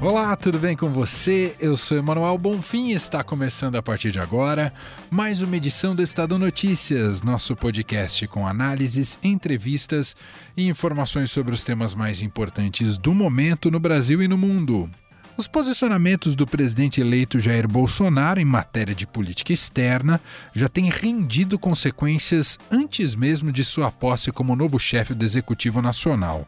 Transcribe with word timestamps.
Olá, 0.00 0.36
tudo 0.36 0.60
bem 0.60 0.76
com 0.76 0.88
você? 0.90 1.56
Eu 1.58 1.76
sou 1.76 1.98
Emanuel 1.98 2.38
Bonfim 2.38 2.90
e 2.90 2.92
está 2.92 3.24
começando 3.24 3.74
a 3.74 3.82
partir 3.82 4.12
de 4.12 4.20
agora 4.20 4.72
mais 5.10 5.42
uma 5.42 5.56
edição 5.56 5.92
do 5.92 6.00
Estado 6.00 6.38
Notícias, 6.38 7.20
nosso 7.20 7.56
podcast 7.56 8.28
com 8.28 8.46
análises, 8.46 9.18
entrevistas 9.24 10.14
e 10.56 10.68
informações 10.68 11.32
sobre 11.32 11.52
os 11.52 11.64
temas 11.64 11.96
mais 11.96 12.22
importantes 12.22 12.96
do 12.96 13.12
momento 13.12 13.72
no 13.72 13.80
Brasil 13.80 14.22
e 14.22 14.28
no 14.28 14.38
mundo. 14.38 14.88
Os 15.36 15.48
posicionamentos 15.48 16.36
do 16.36 16.46
presidente 16.46 17.00
eleito 17.00 17.38
Jair 17.40 17.66
Bolsonaro 17.68 18.40
em 18.40 18.44
matéria 18.44 18.94
de 18.94 19.06
política 19.06 19.52
externa 19.52 20.20
já 20.54 20.68
têm 20.68 20.90
rendido 20.90 21.58
consequências 21.58 22.56
antes 22.70 23.16
mesmo 23.16 23.50
de 23.50 23.64
sua 23.64 23.90
posse 23.90 24.30
como 24.30 24.54
novo 24.54 24.78
chefe 24.78 25.12
do 25.12 25.24
Executivo 25.24 25.82
Nacional. 25.82 26.46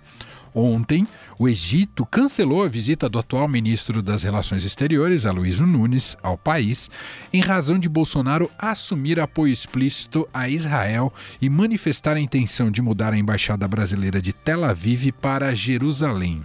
Ontem, 0.55 1.07
o 1.39 1.49
Egito 1.49 2.05
cancelou 2.05 2.65
a 2.65 2.69
visita 2.69 3.09
do 3.09 3.19
atual 3.19 3.47
ministro 3.47 4.03
das 4.03 4.25
Relações 4.25 4.65
Exteriores, 4.65 5.25
Aloysio 5.25 5.67
Nunes, 5.67 6.17
ao 6.23 6.37
país, 6.37 6.91
em 7.33 7.41
razão 7.41 7.79
de 7.79 7.89
Bolsonaro 7.89 8.51
assumir 8.59 9.21
apoio 9.21 9.53
explícito 9.53 10.29
a 10.35 10.49
Israel 10.49 11.13
e 11.41 11.49
manifestar 11.49 12.17
a 12.17 12.21
intenção 12.21 12.71
de 12.71 12.83
mudar 12.83 13.13
a 13.13 13.19
embaixada 13.19 13.69
brasileira 13.69 14.21
de 14.21 14.33
Tel 14.33 14.65
Aviv 14.65 15.13
para 15.13 15.55
Jerusalém. 15.55 16.45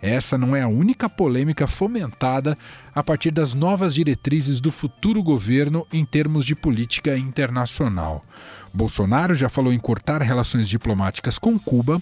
Essa 0.00 0.38
não 0.38 0.54
é 0.54 0.62
a 0.62 0.68
única 0.68 1.08
polêmica 1.08 1.66
fomentada 1.66 2.56
a 2.94 3.02
partir 3.02 3.32
das 3.32 3.54
novas 3.54 3.92
diretrizes 3.94 4.60
do 4.60 4.70
futuro 4.70 5.22
governo 5.22 5.84
em 5.92 6.04
termos 6.04 6.44
de 6.44 6.54
política 6.54 7.16
internacional. 7.18 8.24
Bolsonaro 8.72 9.34
já 9.34 9.48
falou 9.48 9.72
em 9.72 9.78
cortar 9.78 10.22
relações 10.22 10.68
diplomáticas 10.68 11.38
com 11.38 11.58
Cuba 11.58 12.00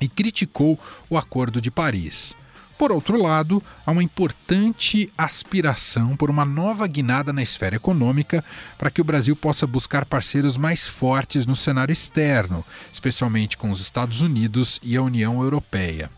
e 0.00 0.08
criticou 0.08 0.78
o 1.08 1.16
Acordo 1.16 1.60
de 1.60 1.70
Paris. 1.70 2.34
Por 2.76 2.90
outro 2.90 3.20
lado, 3.20 3.62
há 3.86 3.92
uma 3.92 4.02
importante 4.02 5.12
aspiração 5.16 6.16
por 6.16 6.28
uma 6.28 6.44
nova 6.44 6.86
guinada 6.88 7.32
na 7.32 7.42
esfera 7.42 7.76
econômica 7.76 8.44
para 8.76 8.90
que 8.90 9.00
o 9.00 9.04
Brasil 9.04 9.36
possa 9.36 9.66
buscar 9.66 10.04
parceiros 10.04 10.56
mais 10.56 10.86
fortes 10.86 11.46
no 11.46 11.54
cenário 11.54 11.92
externo, 11.92 12.64
especialmente 12.92 13.56
com 13.56 13.70
os 13.70 13.80
Estados 13.80 14.22
Unidos 14.22 14.80
e 14.82 14.96
a 14.96 15.02
União 15.02 15.40
Europeia. 15.40 16.10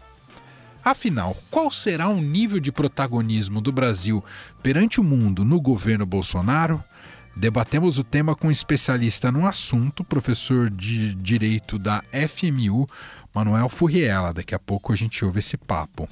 Afinal, 0.82 1.36
qual 1.50 1.70
será 1.70 2.08
o 2.08 2.20
nível 2.20 2.60
de 2.60 2.72
protagonismo 2.72 3.60
do 3.60 3.72
Brasil 3.72 4.24
perante 4.62 5.00
o 5.00 5.04
mundo 5.04 5.44
no 5.44 5.60
governo 5.60 6.06
Bolsonaro? 6.06 6.82
Debatemos 7.37 7.98
o 7.98 8.05
tema 8.05 8.34
com 8.34 8.48
um 8.48 8.51
especialista 8.51 9.31
no 9.31 9.47
assunto, 9.47 10.03
professor 10.03 10.70
de 10.70 11.15
Direito 11.15 11.78
da 11.78 12.03
FMU, 12.11 12.87
Manuel 13.34 13.69
Furriela. 13.69 14.33
Daqui 14.33 14.55
a 14.55 14.59
pouco 14.59 14.91
a 14.91 14.97
gente 14.97 15.23
ouve 15.23 15.41
esse 15.41 15.59
papo. 15.59 16.09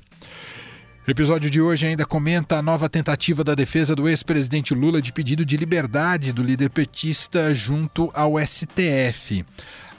O 1.07 1.11
episódio 1.11 1.49
de 1.49 1.63
hoje 1.63 1.87
ainda 1.87 2.05
comenta 2.05 2.59
a 2.59 2.63
nova 2.63 2.91
tentativa 2.91 3.43
da 3.43 3.55
defesa 3.55 3.97
do 3.97 4.07
ex-presidente 4.07 4.75
Lula 4.75 5.01
de 5.01 5.15
pedido 5.15 5.47
de 5.47 5.57
liberdade 5.57 6.31
do 6.31 6.43
líder 6.43 6.69
petista 6.69 7.55
junto 7.55 8.11
ao 8.13 8.35
STF. 8.39 9.47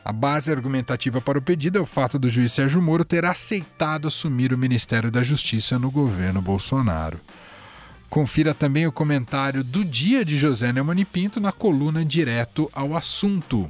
A 0.04 0.12
base 0.14 0.52
argumentativa 0.52 1.20
para 1.20 1.40
o 1.40 1.42
pedido 1.42 1.80
é 1.80 1.82
o 1.82 1.88
fato 1.88 2.20
do 2.20 2.30
juiz 2.30 2.52
Sérgio 2.52 2.80
Moro 2.80 3.04
ter 3.04 3.26
aceitado 3.26 4.08
assumir 4.08 4.54
o 4.54 4.58
Ministério 4.58 5.10
da 5.10 5.24
Justiça 5.24 5.80
no 5.80 5.90
governo 5.90 6.40
Bolsonaro. 6.40 7.20
Confira 8.16 8.54
também 8.54 8.88
o 8.88 8.94
comentário 8.94 9.62
do 9.62 9.84
dia 9.84 10.24
de 10.24 10.38
José 10.38 10.72
Neumann 10.72 11.04
Pinto 11.04 11.38
na 11.38 11.52
coluna 11.52 12.06
Direto 12.06 12.72
ao 12.72 12.96
Assunto. 12.96 13.70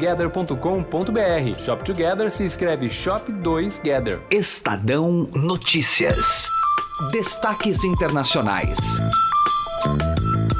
shoptogether.com.br. 0.01 1.59
Shop 1.59 1.83
Together 1.83 2.31
se 2.31 2.45
escreve 2.45 2.89
Shop 2.89 3.31
2 3.31 3.79
Gather. 3.83 4.19
Estadão 4.31 5.29
Notícias. 5.35 6.49
Destaques 7.11 7.83
internacionais. 7.83 8.77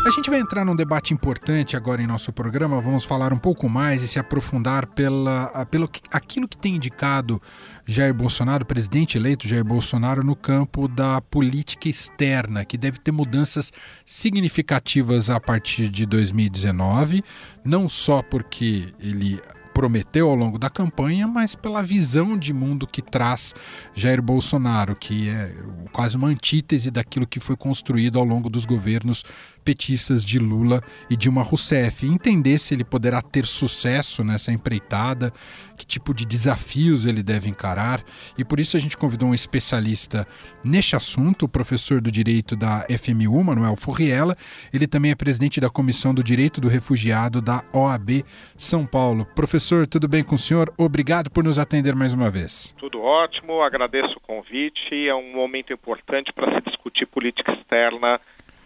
A 0.03 0.09
gente 0.09 0.31
vai 0.31 0.39
entrar 0.39 0.65
num 0.65 0.75
debate 0.75 1.13
importante 1.13 1.77
agora 1.77 2.01
em 2.01 2.07
nosso 2.07 2.33
programa. 2.33 2.81
Vamos 2.81 3.03
falar 3.03 3.31
um 3.31 3.37
pouco 3.37 3.69
mais 3.69 4.01
e 4.01 4.07
se 4.07 4.17
aprofundar 4.17 4.87
pela, 4.87 5.65
pelo 5.67 5.87
aquilo 6.11 6.47
que 6.47 6.57
tem 6.57 6.75
indicado 6.75 7.39
Jair 7.85 8.11
Bolsonaro, 8.11 8.65
presidente 8.65 9.15
eleito 9.15 9.47
Jair 9.47 9.63
Bolsonaro, 9.63 10.23
no 10.23 10.35
campo 10.35 10.87
da 10.87 11.21
política 11.21 11.87
externa, 11.87 12.65
que 12.65 12.79
deve 12.79 12.97
ter 12.97 13.11
mudanças 13.11 13.71
significativas 14.03 15.29
a 15.29 15.39
partir 15.39 15.87
de 15.87 16.07
2019, 16.07 17.23
não 17.63 17.87
só 17.87 18.23
porque 18.23 18.87
ele 18.99 19.39
prometeu 19.73 20.29
ao 20.29 20.35
longo 20.35 20.57
da 20.57 20.69
campanha, 20.69 21.27
mas 21.27 21.55
pela 21.55 21.81
visão 21.81 22.37
de 22.37 22.53
mundo 22.53 22.87
que 22.87 23.01
traz 23.01 23.53
Jair 23.93 24.21
Bolsonaro, 24.21 24.95
que 24.95 25.29
é 25.29 25.55
quase 25.91 26.15
uma 26.15 26.27
antítese 26.27 26.91
daquilo 26.91 27.27
que 27.27 27.39
foi 27.39 27.55
construído 27.55 28.19
ao 28.19 28.25
longo 28.25 28.49
dos 28.49 28.65
governos 28.65 29.23
petistas 29.63 30.25
de 30.25 30.39
Lula 30.39 30.81
e 31.09 31.15
Dilma 31.15 31.43
Rousseff, 31.43 32.05
entender 32.05 32.57
se 32.59 32.73
ele 32.73 32.83
poderá 32.83 33.21
ter 33.21 33.45
sucesso 33.45 34.23
nessa 34.23 34.51
empreitada, 34.51 35.31
que 35.77 35.85
tipo 35.85 36.13
de 36.13 36.25
desafios 36.25 37.05
ele 37.05 37.23
deve 37.23 37.49
encarar. 37.49 38.03
E 38.37 38.43
por 38.43 38.59
isso 38.59 38.75
a 38.75 38.79
gente 38.79 38.97
convidou 38.97 39.29
um 39.29 39.33
especialista 39.33 40.27
neste 40.63 40.95
assunto, 40.95 41.45
o 41.45 41.49
professor 41.49 42.01
do 42.01 42.11
Direito 42.11 42.55
da 42.55 42.85
FMU, 42.99 43.43
Manuel 43.43 43.75
Furriela. 43.75 44.35
Ele 44.73 44.87
também 44.87 45.11
é 45.11 45.15
presidente 45.15 45.59
da 45.59 45.69
Comissão 45.69 46.13
do 46.13 46.23
Direito 46.23 46.59
do 46.59 46.67
Refugiado 46.67 47.41
da 47.41 47.63
OAB 47.73 48.23
São 48.57 48.85
Paulo. 48.85 49.25
Professor, 49.35 49.60
tudo 49.89 50.07
bem 50.07 50.23
com 50.23 50.35
o 50.35 50.37
senhor? 50.37 50.73
Obrigado 50.77 51.29
por 51.29 51.43
nos 51.43 51.59
atender 51.59 51.95
mais 51.95 52.13
uma 52.13 52.29
vez. 52.29 52.75
Tudo 52.79 53.01
ótimo, 53.01 53.61
agradeço 53.61 54.17
o 54.17 54.19
convite. 54.19 55.07
É 55.07 55.15
um 55.15 55.33
momento 55.33 55.71
importante 55.71 56.31
para 56.33 56.55
se 56.55 56.69
discutir 56.69 57.05
política 57.05 57.51
externa 57.53 58.19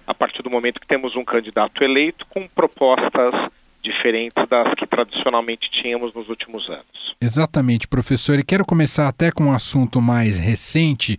a 0.08 0.14
partir 0.14 0.42
do 0.42 0.50
momento 0.50 0.80
que 0.80 0.88
temos 0.88 1.16
um 1.16 1.24
candidato 1.24 1.84
eleito 1.84 2.26
com 2.28 2.48
propostas 2.48 3.34
diferentes 3.82 4.48
das 4.50 4.74
que 4.76 4.88
tradicionalmente 4.88 5.70
tínhamos 5.70 6.14
nos 6.14 6.28
últimos 6.30 6.68
anos. 6.70 7.16
Exatamente, 7.22 7.88
professor. 7.88 8.38
E 8.40 8.44
quero 8.44 8.66
começar 8.66 9.08
até 9.08 9.32
com 9.32 9.46
um 9.46 9.54
assunto 9.54 10.02
mais 10.02 10.40
recente. 10.40 11.18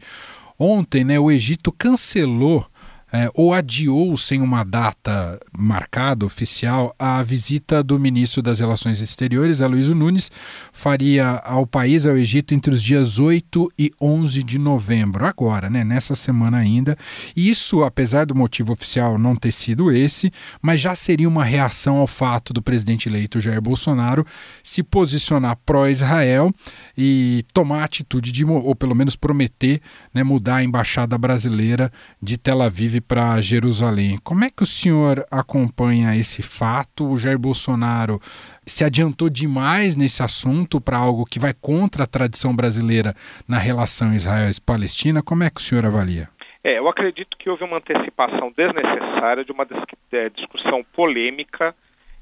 Ontem, 0.59 1.05
né, 1.05 1.19
o 1.19 1.31
Egito 1.31 1.71
cancelou 1.71 2.67
é, 3.13 3.31
ou 3.35 3.55
adiou 3.55 4.17
sem 4.17 4.41
uma 4.41 4.65
data 4.65 5.39
marcada 5.57 6.27
oficial 6.27 6.95
a 6.99 7.23
visita 7.23 7.83
do 7.83 7.99
ministro 7.99 8.43
das 8.43 8.59
Relações 8.59 9.01
Exteriores, 9.01 9.63
Aloysio 9.63 9.95
Nunes, 9.95 10.31
faria 10.73 11.37
ao 11.45 11.67
país, 11.67 12.07
ao 12.07 12.17
Egito, 12.17 12.53
entre 12.53 12.75
os 12.75 12.83
dias 12.83 13.19
8 13.19 13.73
e 13.79 13.93
11 14.01 14.43
de 14.43 14.59
novembro, 14.59 15.25
agora, 15.25 15.71
né, 15.71 15.85
nessa 15.85 16.17
semana 16.17 16.59
ainda. 16.59 16.97
Isso, 17.37 17.85
apesar 17.85 18.27
do 18.27 18.35
motivo 18.35 18.73
oficial 18.73 19.17
não 19.19 19.37
ter 19.37 19.53
sido 19.53 19.93
esse, 19.93 20.33
mas 20.61 20.81
já 20.81 20.97
seria 20.97 21.29
uma 21.29 21.45
reação 21.45 21.99
ao 21.99 22.07
fato 22.07 22.53
do 22.53 22.61
presidente 22.61 23.09
eleito 23.09 23.41
Jair 23.41 23.61
Bolsonaro 23.61 24.27
se 24.65 24.83
posicionar 24.83 25.57
pró-Israel 25.65 26.53
e 26.99 27.45
tomar 27.53 27.85
atitude 27.85 28.33
de, 28.33 28.45
ou 28.45 28.75
pelo 28.75 28.95
menos 28.95 29.15
prometer, 29.15 29.81
né, 30.13 30.25
mudar 30.25 30.57
a 30.57 30.65
embaixada 30.65 31.17
brasileira 31.17 31.93
de 32.21 32.37
Tel 32.37 32.61
Aviv 32.61 32.96
para 33.01 33.41
Jerusalém. 33.41 34.17
Como 34.23 34.45
é 34.45 34.51
que 34.51 34.63
o 34.63 34.67
senhor 34.67 35.25
acompanha 35.31 36.17
esse 36.17 36.43
fato? 36.43 37.09
O 37.09 37.17
Jair 37.17 37.39
Bolsonaro 37.39 38.21
se 38.67 38.85
adiantou 38.85 39.31
demais 39.31 39.97
nesse 39.97 40.23
assunto 40.23 40.81
para 40.81 40.99
algo 40.99 41.25
que 41.25 41.39
vai 41.39 41.53
contra 41.55 42.05
a 42.05 42.07
tradição 42.07 42.55
brasileira 42.55 43.15
na 43.49 43.59
relação 43.59 44.15
Israel-Palestina? 44.15 45.23
Como 45.23 45.45
é 45.45 45.51
que 45.51 45.61
o 45.61 45.63
senhor 45.63 45.85
avalia? 45.85 46.29
É, 46.65 46.79
eu 46.79 46.89
acredito 46.89 47.37
que 47.39 47.49
houve 47.49 47.63
uma 47.63 47.77
antecipação 47.77 48.53
desnecessária 48.57 49.45
de 49.45 49.53
uma 49.53 49.67
é, 50.13 50.29
discussão 50.31 50.85
polêmica. 50.93 51.75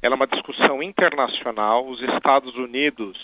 Ela 0.02 0.14
é 0.14 0.16
uma 0.16 0.26
discussão 0.26 0.82
internacional. 0.82 1.88
Os 1.88 2.02
Estados 2.02 2.54
Unidos 2.54 3.16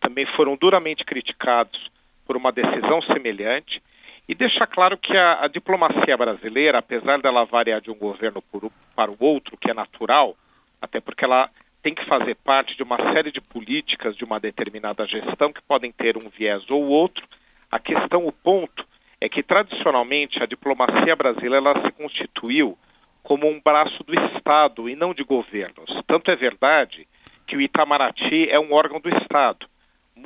também 0.00 0.26
foram 0.36 0.56
duramente 0.56 1.04
criticados 1.04 1.90
por 2.26 2.36
uma 2.36 2.52
decisão 2.52 3.00
semelhante 3.02 3.80
e 4.28 4.34
deixar 4.34 4.66
claro 4.66 4.98
que 4.98 5.16
a, 5.16 5.44
a 5.44 5.48
diplomacia 5.48 6.16
brasileira, 6.16 6.78
apesar 6.78 7.20
dela 7.20 7.44
variar 7.44 7.80
de 7.80 7.90
um 7.90 7.94
governo 7.94 8.42
por, 8.42 8.70
para 8.94 9.10
o 9.10 9.16
outro, 9.20 9.56
que 9.56 9.70
é 9.70 9.74
natural, 9.74 10.36
até 10.80 11.00
porque 11.00 11.24
ela 11.24 11.48
tem 11.82 11.94
que 11.94 12.04
fazer 12.06 12.34
parte 12.36 12.76
de 12.76 12.82
uma 12.82 12.96
série 13.12 13.30
de 13.30 13.40
políticas 13.40 14.16
de 14.16 14.24
uma 14.24 14.40
determinada 14.40 15.06
gestão 15.06 15.52
que 15.52 15.62
podem 15.62 15.92
ter 15.92 16.16
um 16.16 16.28
viés 16.28 16.68
ou 16.68 16.84
outro. 16.84 17.24
A 17.70 17.78
questão, 17.78 18.26
o 18.26 18.32
ponto, 18.32 18.84
é 19.20 19.28
que 19.28 19.42
tradicionalmente 19.42 20.42
a 20.42 20.46
diplomacia 20.46 21.14
brasileira 21.14 21.80
se 21.82 21.92
constituiu 21.92 22.76
como 23.22 23.48
um 23.48 23.60
braço 23.60 24.02
do 24.02 24.14
Estado 24.14 24.88
e 24.88 24.96
não 24.96 25.14
de 25.14 25.22
governos. 25.22 25.88
Tanto 26.06 26.30
é 26.30 26.36
verdade 26.36 27.06
que 27.46 27.56
o 27.56 27.60
Itamaraty 27.60 28.48
é 28.50 28.58
um 28.58 28.72
órgão 28.72 29.00
do 29.00 29.08
Estado 29.08 29.66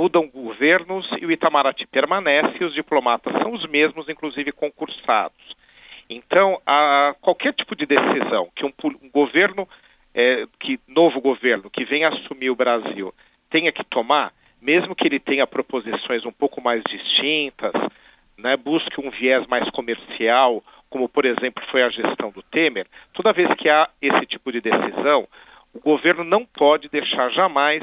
mudam 0.01 0.27
governos 0.27 1.07
e 1.21 1.27
o 1.27 1.31
Itamaraty 1.31 1.87
permanece 1.87 2.65
os 2.65 2.73
diplomatas 2.73 3.35
são 3.35 3.53
os 3.53 3.67
mesmos, 3.67 4.09
inclusive 4.09 4.51
concursados. 4.51 5.55
Então, 6.09 6.59
a, 6.65 7.15
qualquer 7.21 7.53
tipo 7.53 7.77
de 7.77 7.85
decisão 7.85 8.49
que 8.57 8.65
um, 8.65 8.73
um 9.03 9.11
governo, 9.11 9.69
é, 10.15 10.47
que 10.59 10.81
novo 10.89 11.21
governo 11.21 11.69
que 11.69 11.85
venha 11.85 12.09
assumir 12.09 12.49
o 12.49 12.57
Brasil 12.57 13.13
tenha 13.51 13.71
que 13.71 13.85
tomar, 13.85 14.33
mesmo 14.63 14.95
que 14.95 15.07
ele 15.07 15.21
tenha 15.21 15.47
proposições 15.47 16.25
um 16.25 16.33
pouco 16.33 16.63
mais 16.63 16.83
distintas, 16.85 17.73
né, 18.39 18.57
busque 18.57 18.99
um 18.99 19.11
viés 19.11 19.47
mais 19.49 19.69
comercial, 19.69 20.65
como 20.89 21.11
por 21.11 21.27
exemplo 21.27 21.63
foi 21.71 21.83
a 21.83 21.91
gestão 21.91 22.31
do 22.31 22.43
Temer, 22.45 22.87
toda 23.13 23.35
vez 23.35 23.53
que 23.59 23.69
há 23.69 23.87
esse 24.01 24.25
tipo 24.25 24.51
de 24.51 24.63
decisão, 24.63 25.29
o 25.75 25.79
governo 25.79 26.25
não 26.25 26.47
pode 26.47 26.89
deixar 26.89 27.31
jamais 27.33 27.83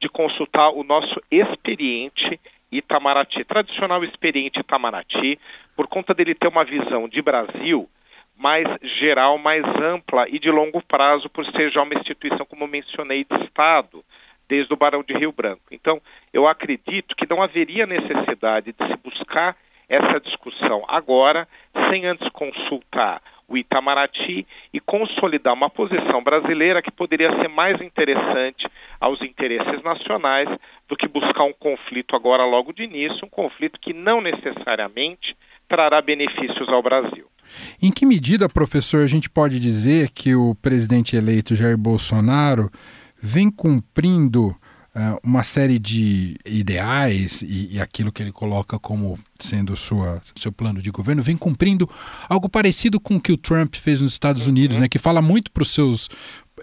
de 0.00 0.08
consultar 0.08 0.70
o 0.70 0.82
nosso 0.82 1.20
experiente 1.30 2.40
Itamaraty, 2.70 3.44
tradicional 3.44 4.04
experiente 4.04 4.60
Itamaraty, 4.60 5.38
por 5.74 5.86
conta 5.88 6.12
dele 6.12 6.34
ter 6.34 6.48
uma 6.48 6.64
visão 6.64 7.08
de 7.08 7.22
Brasil 7.22 7.88
mais 8.36 8.66
geral, 9.00 9.36
mais 9.36 9.64
ampla 9.82 10.28
e 10.28 10.38
de 10.38 10.50
longo 10.50 10.82
prazo, 10.82 11.28
por 11.28 11.44
ser 11.46 11.72
já 11.72 11.82
uma 11.82 11.94
instituição, 11.94 12.46
como 12.46 12.68
mencionei, 12.68 13.24
de 13.24 13.44
Estado, 13.44 14.04
desde 14.48 14.72
o 14.72 14.76
Barão 14.76 15.02
de 15.02 15.12
Rio 15.12 15.32
Branco. 15.32 15.62
Então, 15.72 16.00
eu 16.32 16.46
acredito 16.46 17.16
que 17.16 17.28
não 17.28 17.42
haveria 17.42 17.86
necessidade 17.86 18.72
de 18.72 18.86
se 18.86 18.96
buscar 19.02 19.56
essa 19.88 20.20
discussão 20.20 20.84
agora, 20.86 21.48
sem 21.90 22.06
antes 22.06 22.28
consultar 22.28 23.20
o 23.48 23.56
Itamaraty 23.56 24.46
e 24.72 24.78
consolidar 24.78 25.54
uma 25.54 25.70
posição 25.70 26.22
brasileira 26.22 26.82
que 26.82 26.90
poderia 26.90 27.34
ser 27.40 27.48
mais 27.48 27.80
interessante 27.80 28.68
aos 29.00 29.22
interesses 29.22 29.82
nacionais 29.82 30.48
do 30.88 30.96
que 30.96 31.08
buscar 31.08 31.44
um 31.44 31.52
conflito 31.52 32.14
agora 32.14 32.44
logo 32.44 32.72
de 32.72 32.82
início, 32.84 33.24
um 33.24 33.30
conflito 33.30 33.80
que 33.80 33.94
não 33.94 34.20
necessariamente 34.20 35.34
trará 35.66 36.00
benefícios 36.02 36.68
ao 36.68 36.82
Brasil. 36.82 37.26
Em 37.82 37.90
que 37.90 38.04
medida, 38.04 38.48
professor, 38.48 39.02
a 39.02 39.06
gente 39.06 39.30
pode 39.30 39.58
dizer 39.58 40.10
que 40.10 40.34
o 40.34 40.54
presidente 40.54 41.16
eleito 41.16 41.54
Jair 41.54 41.78
Bolsonaro 41.78 42.70
vem 43.20 43.50
cumprindo 43.50 44.54
uma 45.22 45.42
série 45.42 45.78
de 45.78 46.36
ideais 46.44 47.42
e, 47.42 47.74
e, 47.74 47.80
aquilo 47.80 48.10
que 48.10 48.22
ele 48.22 48.32
coloca 48.32 48.78
como 48.78 49.18
sendo 49.38 49.76
sua, 49.76 50.20
seu 50.34 50.50
plano 50.50 50.82
de 50.82 50.90
governo, 50.90 51.22
vem 51.22 51.36
cumprindo 51.36 51.88
algo 52.28 52.48
parecido 52.48 52.98
com 52.98 53.16
o 53.16 53.20
que 53.20 53.32
o 53.32 53.36
Trump 53.36 53.76
fez 53.76 54.00
nos 54.00 54.12
Estados 54.12 54.44
uhum. 54.44 54.50
Unidos, 54.50 54.76
né, 54.76 54.88
que 54.88 54.98
fala 54.98 55.22
muito 55.22 55.52
para 55.52 55.62
os 55.62 55.70
seus 55.70 56.08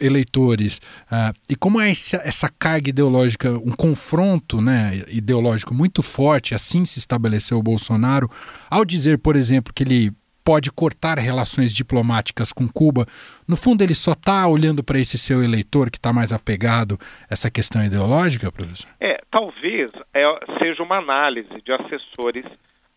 eleitores 0.01 0.81
uh, 1.09 1.33
e 1.47 1.55
como 1.55 1.79
é 1.79 1.89
essa, 1.89 2.17
essa, 2.17 2.49
carga 2.49 2.89
ideológica, 2.89 3.51
um 3.51 3.71
confronto 3.71 4.61
né, 4.61 5.03
ideológico 5.07 5.73
muito 5.73 6.03
forte, 6.03 6.53
assim 6.53 6.83
se 6.83 6.99
estabeleceu 6.99 7.57
o 7.57 7.63
Bolsonaro, 7.63 8.29
ao 8.69 8.83
dizer, 8.83 9.19
por 9.19 9.35
exemplo, 9.35 9.73
que 9.73 9.83
ele 9.83 10.11
pode 10.45 10.71
cortar 10.71 11.17
relações 11.17 11.73
diplomáticas 11.73 12.53
com 12.53 12.69
Cuba. 12.69 13.07
No 13.47 13.57
fundo, 13.57 13.83
ele 13.83 13.95
só 13.95 14.11
está 14.11 14.47
olhando 14.47 14.83
para 14.83 14.99
esse 14.99 15.17
seu 15.17 15.43
eleitor 15.43 15.89
que 15.89 15.97
está 15.97 16.13
mais 16.13 16.31
apegado 16.31 16.99
a 17.27 17.33
essa 17.33 17.49
questão 17.49 17.83
ideológica, 17.83 18.51
professor? 18.51 18.87
É, 18.99 19.19
talvez 19.31 19.91
é, 20.13 20.23
seja 20.59 20.83
uma 20.83 20.99
análise 20.99 21.49
de 21.63 21.71
assessores 21.73 22.45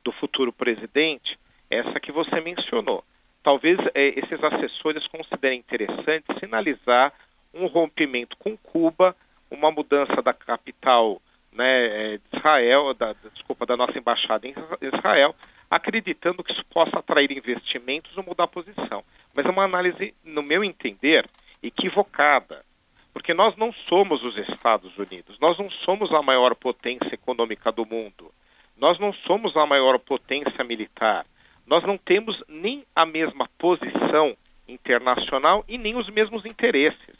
do 0.04 0.12
futuro 0.12 0.52
presidente, 0.52 1.38
essa 1.70 1.98
que 1.98 2.12
você 2.12 2.38
mencionou. 2.40 3.02
Talvez 3.42 3.78
é, 3.94 4.08
esses 4.18 4.44
assessores 4.44 5.06
considerem 5.06 5.58
interessante 5.58 6.26
sinalizar 6.38 7.12
um 7.54 7.66
rompimento 7.66 8.36
com 8.36 8.56
Cuba, 8.58 9.16
uma 9.50 9.70
mudança 9.70 10.20
da 10.20 10.34
capital 10.34 11.20
né, 11.52 11.86
é, 11.86 12.18
de 12.18 12.36
Israel, 12.36 12.92
da, 12.92 13.14
desculpa, 13.34 13.64
da 13.64 13.76
nossa 13.76 13.98
embaixada 13.98 14.46
em 14.46 14.54
Israel, 14.82 15.34
acreditando 15.70 16.42
que 16.42 16.52
isso 16.52 16.64
possa 16.66 16.98
atrair 16.98 17.30
investimentos 17.30 18.16
ou 18.16 18.24
mudar 18.24 18.44
a 18.44 18.48
posição. 18.48 19.04
Mas 19.34 19.46
é 19.46 19.50
uma 19.50 19.64
análise, 19.64 20.14
no 20.24 20.42
meu 20.42 20.64
entender, 20.64 21.28
equivocada. 21.62 22.64
Porque 23.12 23.34
nós 23.34 23.56
não 23.56 23.72
somos 23.72 24.22
os 24.22 24.36
Estados 24.38 24.96
Unidos, 24.96 25.38
nós 25.40 25.58
não 25.58 25.70
somos 25.70 26.12
a 26.12 26.22
maior 26.22 26.54
potência 26.54 27.14
econômica 27.14 27.72
do 27.72 27.84
mundo, 27.84 28.32
nós 28.76 28.98
não 28.98 29.12
somos 29.12 29.56
a 29.56 29.66
maior 29.66 29.98
potência 29.98 30.62
militar, 30.62 31.26
nós 31.66 31.82
não 31.84 31.98
temos 31.98 32.40
nem 32.48 32.84
a 32.94 33.04
mesma 33.04 33.48
posição 33.58 34.36
internacional 34.68 35.64
e 35.66 35.76
nem 35.76 35.96
os 35.96 36.08
mesmos 36.10 36.44
interesses. 36.46 37.16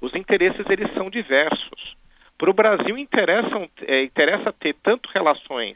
Os 0.00 0.14
interesses 0.14 0.64
eles 0.68 0.92
são 0.94 1.08
diversos. 1.08 1.96
Para 2.36 2.50
o 2.50 2.54
Brasil 2.54 2.96
interessa, 2.98 3.68
é, 3.86 4.02
interessa 4.02 4.52
ter 4.52 4.74
tanto 4.82 5.10
relações 5.12 5.74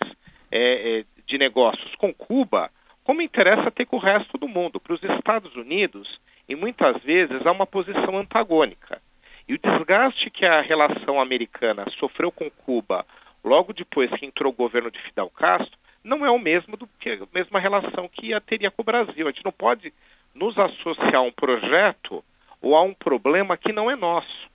é, 0.51 1.01
é, 1.01 1.05
de 1.27 1.39
negócios 1.39 1.95
com 1.97 2.13
Cuba, 2.13 2.71
como 3.03 3.23
interessa 3.23 3.71
ter 3.71 3.87
com 3.87 3.97
o 3.97 4.01
resto 4.01 4.39
do 4.39 4.49
mundo. 4.49 4.81
Para 4.81 4.95
os 4.95 5.03
Estados 5.03 5.55
Unidos, 5.57 6.21
e 6.49 6.55
muitas 6.55 7.03
vezes 7.03 7.47
há 7.47 7.53
uma 7.53 7.67
posição 7.67 8.19
antagônica. 8.19 9.01
E 9.49 9.55
o 9.55 9.59
desgaste 9.59 10.31
que 10.31 10.47
a 10.47 10.63
relação 10.63 11.21
americana 11.21 11.85
sofreu 11.99 12.33
com 12.33 12.51
Cuba 12.51 13.05
logo 13.45 13.73
depois 13.75 14.11
que 14.13 14.25
entrou 14.25 14.53
o 14.53 14.57
governo 14.57 14.91
de 14.91 15.01
Fidel 15.03 15.29
Castro 15.31 15.79
não 16.03 16.25
é 16.25 16.31
o 16.31 16.39
mesmo 16.39 16.77
do 16.77 16.87
que 17.01 17.11
a 17.11 17.27
mesma 17.33 17.59
relação 17.59 18.09
que 18.09 18.35
a 18.35 18.41
teria 18.41 18.71
com 18.71 18.83
o 18.83 18.85
Brasil. 18.85 19.27
A 19.27 19.31
gente 19.31 19.45
não 19.45 19.53
pode 19.53 19.93
nos 20.35 20.59
associar 20.59 21.17
a 21.17 21.23
um 21.23 21.33
projeto 21.33 22.23
ou 22.61 22.77
a 22.77 22.83
um 22.83 22.93
problema 22.93 23.57
que 23.57 23.73
não 23.73 23.91
é 23.91 23.97
nosso. 23.97 24.49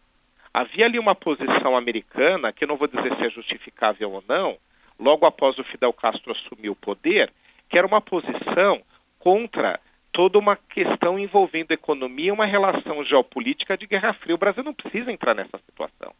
Havia 0.53 0.85
ali 0.85 0.99
uma 0.99 1.15
posição 1.15 1.75
americana, 1.75 2.51
que 2.51 2.63
eu 2.63 2.67
não 2.67 2.77
vou 2.77 2.87
dizer 2.87 3.15
se 3.15 3.25
é 3.25 3.29
justificável 3.29 4.11
ou 4.11 4.23
não, 4.27 4.57
logo 4.99 5.25
após 5.25 5.57
o 5.57 5.63
Fidel 5.63 5.93
Castro 5.93 6.31
assumir 6.31 6.69
o 6.69 6.75
poder, 6.75 7.31
que 7.69 7.77
era 7.77 7.87
uma 7.87 8.01
posição 8.01 8.81
contra 9.19 9.79
toda 10.11 10.37
uma 10.37 10.55
questão 10.55 11.17
envolvendo 11.17 11.71
economia 11.71 12.27
e 12.27 12.31
uma 12.31 12.45
relação 12.45 13.03
geopolítica 13.03 13.77
de 13.77 13.87
Guerra 13.87 14.13
Fria. 14.13 14.35
O 14.35 14.39
Brasil 14.39 14.63
não 14.63 14.73
precisa 14.73 15.11
entrar 15.11 15.33
nessa 15.33 15.57
situação. 15.59 16.13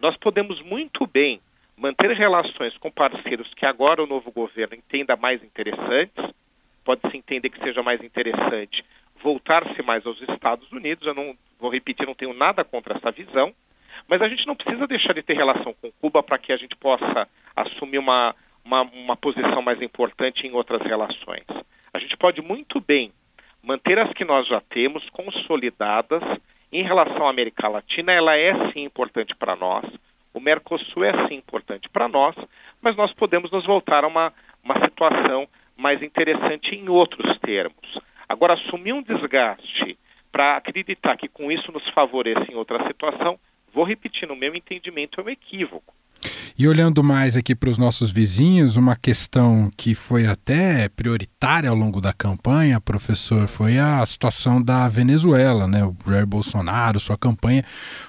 Nós 0.00 0.16
podemos 0.16 0.60
muito 0.62 1.06
bem 1.06 1.40
manter 1.76 2.10
relações 2.12 2.76
com 2.78 2.90
parceiros 2.90 3.52
que 3.54 3.64
agora 3.64 4.02
o 4.02 4.06
novo 4.06 4.30
governo 4.30 4.74
entenda 4.74 5.16
mais 5.16 5.42
interessantes, 5.42 6.24
pode-se 6.84 7.16
entender 7.16 7.48
que 7.48 7.62
seja 7.62 7.82
mais 7.82 8.02
interessante 8.02 8.84
voltar-se 9.22 9.82
mais 9.82 10.04
aos 10.06 10.20
Estados 10.22 10.70
Unidos, 10.72 11.06
eu 11.06 11.14
não 11.14 11.36
vou 11.58 11.70
repetir, 11.70 12.06
não 12.06 12.14
tenho 12.14 12.32
nada 12.32 12.64
contra 12.64 12.96
essa 12.96 13.10
visão, 13.10 13.54
mas 14.08 14.20
a 14.22 14.28
gente 14.28 14.46
não 14.46 14.56
precisa 14.56 14.86
deixar 14.86 15.12
de 15.12 15.22
ter 15.22 15.36
relação 15.36 15.74
com 15.74 15.92
Cuba 15.92 16.22
para 16.22 16.38
que 16.38 16.52
a 16.52 16.56
gente 16.56 16.74
possa 16.76 17.28
assumir 17.62 17.98
uma, 17.98 18.34
uma, 18.64 18.82
uma 18.82 19.16
posição 19.16 19.62
mais 19.62 19.80
importante 19.82 20.46
em 20.46 20.52
outras 20.52 20.82
relações. 20.82 21.44
A 21.92 21.98
gente 21.98 22.16
pode 22.16 22.40
muito 22.42 22.80
bem 22.80 23.12
manter 23.62 23.98
as 23.98 24.12
que 24.12 24.24
nós 24.24 24.46
já 24.46 24.60
temos 24.60 25.08
consolidadas 25.10 26.22
em 26.72 26.82
relação 26.82 27.26
à 27.26 27.30
América 27.30 27.68
Latina, 27.68 28.12
ela 28.12 28.36
é 28.36 28.72
sim 28.72 28.84
importante 28.84 29.34
para 29.34 29.56
nós. 29.56 29.84
O 30.32 30.38
Mercosul 30.38 31.04
é 31.04 31.26
sim 31.26 31.34
importante 31.34 31.88
para 31.88 32.06
nós, 32.06 32.36
mas 32.80 32.96
nós 32.96 33.12
podemos 33.12 33.50
nos 33.50 33.66
voltar 33.66 34.04
a 34.04 34.06
uma, 34.06 34.32
uma 34.62 34.78
situação 34.84 35.48
mais 35.76 36.00
interessante 36.02 36.74
em 36.76 36.88
outros 36.88 37.38
termos. 37.40 37.98
Agora, 38.28 38.54
assumir 38.54 38.92
um 38.92 39.02
desgaste 39.02 39.98
para 40.30 40.56
acreditar 40.56 41.16
que 41.16 41.28
com 41.28 41.50
isso 41.50 41.72
nos 41.72 41.88
favorece 41.88 42.52
em 42.52 42.54
outra 42.54 42.86
situação, 42.86 43.38
vou 43.72 43.84
repetir, 43.84 44.28
no 44.28 44.36
meu 44.36 44.54
entendimento, 44.54 45.20
é 45.20 45.24
um 45.24 45.28
equívoco. 45.28 45.92
E 46.58 46.68
olhando 46.68 47.02
mais 47.02 47.36
aqui 47.36 47.54
para 47.54 47.70
os 47.70 47.78
nossos 47.78 48.10
vizinhos, 48.10 48.76
uma 48.76 48.94
questão 48.94 49.70
que 49.76 49.94
foi 49.94 50.26
até 50.26 50.88
prioritária 50.88 51.70
ao 51.70 51.76
longo 51.76 52.00
da 52.00 52.12
campanha, 52.12 52.80
professor, 52.80 53.46
foi 53.48 53.78
a 53.78 54.04
situação 54.04 54.60
da 54.60 54.88
Venezuela, 54.88 55.66
né? 55.66 55.84
O 55.84 55.96
Jair 56.06 56.26
Bolsonaro, 56.26 57.00
sua 57.00 57.16
campanha 57.16 57.64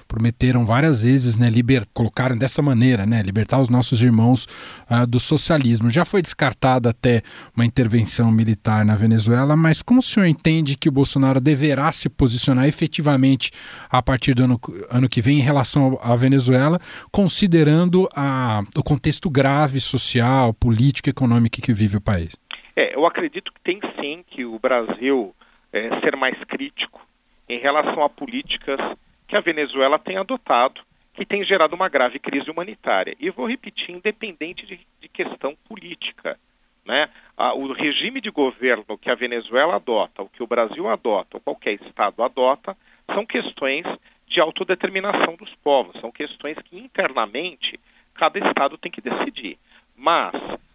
prometeram 0.06 0.66
várias 0.66 1.02
vezes, 1.02 1.38
né, 1.38 1.48
liber... 1.48 1.86
colocaram 1.94 2.36
dessa 2.36 2.60
maneira, 2.60 3.06
né, 3.06 3.22
libertar 3.22 3.60
os 3.60 3.70
nossos 3.70 4.02
irmãos 4.02 4.46
uh, 4.90 5.06
do 5.06 5.18
socialismo. 5.18 5.88
Já 5.88 6.04
foi 6.04 6.20
descartada 6.20 6.90
até 6.90 7.22
uma 7.56 7.64
intervenção 7.64 8.30
militar 8.30 8.84
na 8.84 8.94
Venezuela, 8.94 9.56
mas 9.56 9.80
como 9.80 10.00
o 10.00 10.02
senhor 10.02 10.26
entende 10.26 10.76
que 10.76 10.90
o 10.90 10.92
Bolsonaro 10.92 11.40
deverá 11.40 11.90
se 11.92 12.10
posicionar 12.10 12.68
efetivamente 12.68 13.50
a 13.88 14.02
partir 14.02 14.34
do 14.34 14.44
ano, 14.44 14.60
ano 14.90 15.08
que 15.08 15.22
vem 15.22 15.38
em 15.38 15.42
relação 15.42 15.98
à 16.02 16.14
Venezuela, 16.14 16.78
considerando 17.10 18.02
dado 18.02 18.08
a, 18.32 18.62
o 18.76 18.82
contexto 18.82 19.28
grave 19.30 19.80
social, 19.80 20.54
político 20.54 21.08
e 21.08 21.10
econômico 21.10 21.60
que 21.60 21.72
vive 21.72 21.96
o 21.96 22.00
país? 22.00 22.36
É, 22.74 22.94
eu 22.94 23.06
acredito 23.06 23.52
que 23.52 23.60
tem 23.60 23.80
sim 24.00 24.24
que 24.26 24.44
o 24.44 24.58
Brasil 24.58 25.34
é, 25.72 26.00
ser 26.00 26.16
mais 26.16 26.38
crítico 26.44 27.00
em 27.48 27.58
relação 27.58 28.02
a 28.02 28.08
políticas 28.08 28.78
que 29.28 29.36
a 29.36 29.40
Venezuela 29.40 29.98
tem 29.98 30.16
adotado, 30.16 30.80
que 31.14 31.26
tem 31.26 31.44
gerado 31.44 31.74
uma 31.74 31.88
grave 31.88 32.18
crise 32.18 32.50
humanitária. 32.50 33.14
E 33.20 33.30
vou 33.30 33.46
repetir, 33.46 33.94
independente 33.94 34.66
de, 34.66 34.80
de 35.00 35.08
questão 35.08 35.56
política. 35.68 36.38
Né? 36.84 37.08
o 37.54 37.72
regime 37.72 38.20
de 38.20 38.28
governo 38.28 38.98
que 39.00 39.08
a 39.08 39.14
Venezuela 39.14 39.76
adota, 39.76 40.22
o 40.22 40.28
que 40.28 40.42
o 40.42 40.48
Brasil 40.48 40.88
adota, 40.88 41.36
ou 41.36 41.40
qualquer 41.40 41.74
Estado 41.74 42.24
adota, 42.24 42.76
são 43.06 43.24
questões 43.24 43.86
de 44.26 44.40
autodeterminação 44.40 45.36
dos 45.36 45.54
povos, 45.62 46.00
são 46.00 46.10
questões 46.10 46.56
que 46.64 46.76
internamente 46.76 47.78
cada 48.14 48.38
Estado 48.38 48.78
tem 48.78 48.90
que 48.90 49.00
decidir. 49.00 49.58
Mas 49.96 50.32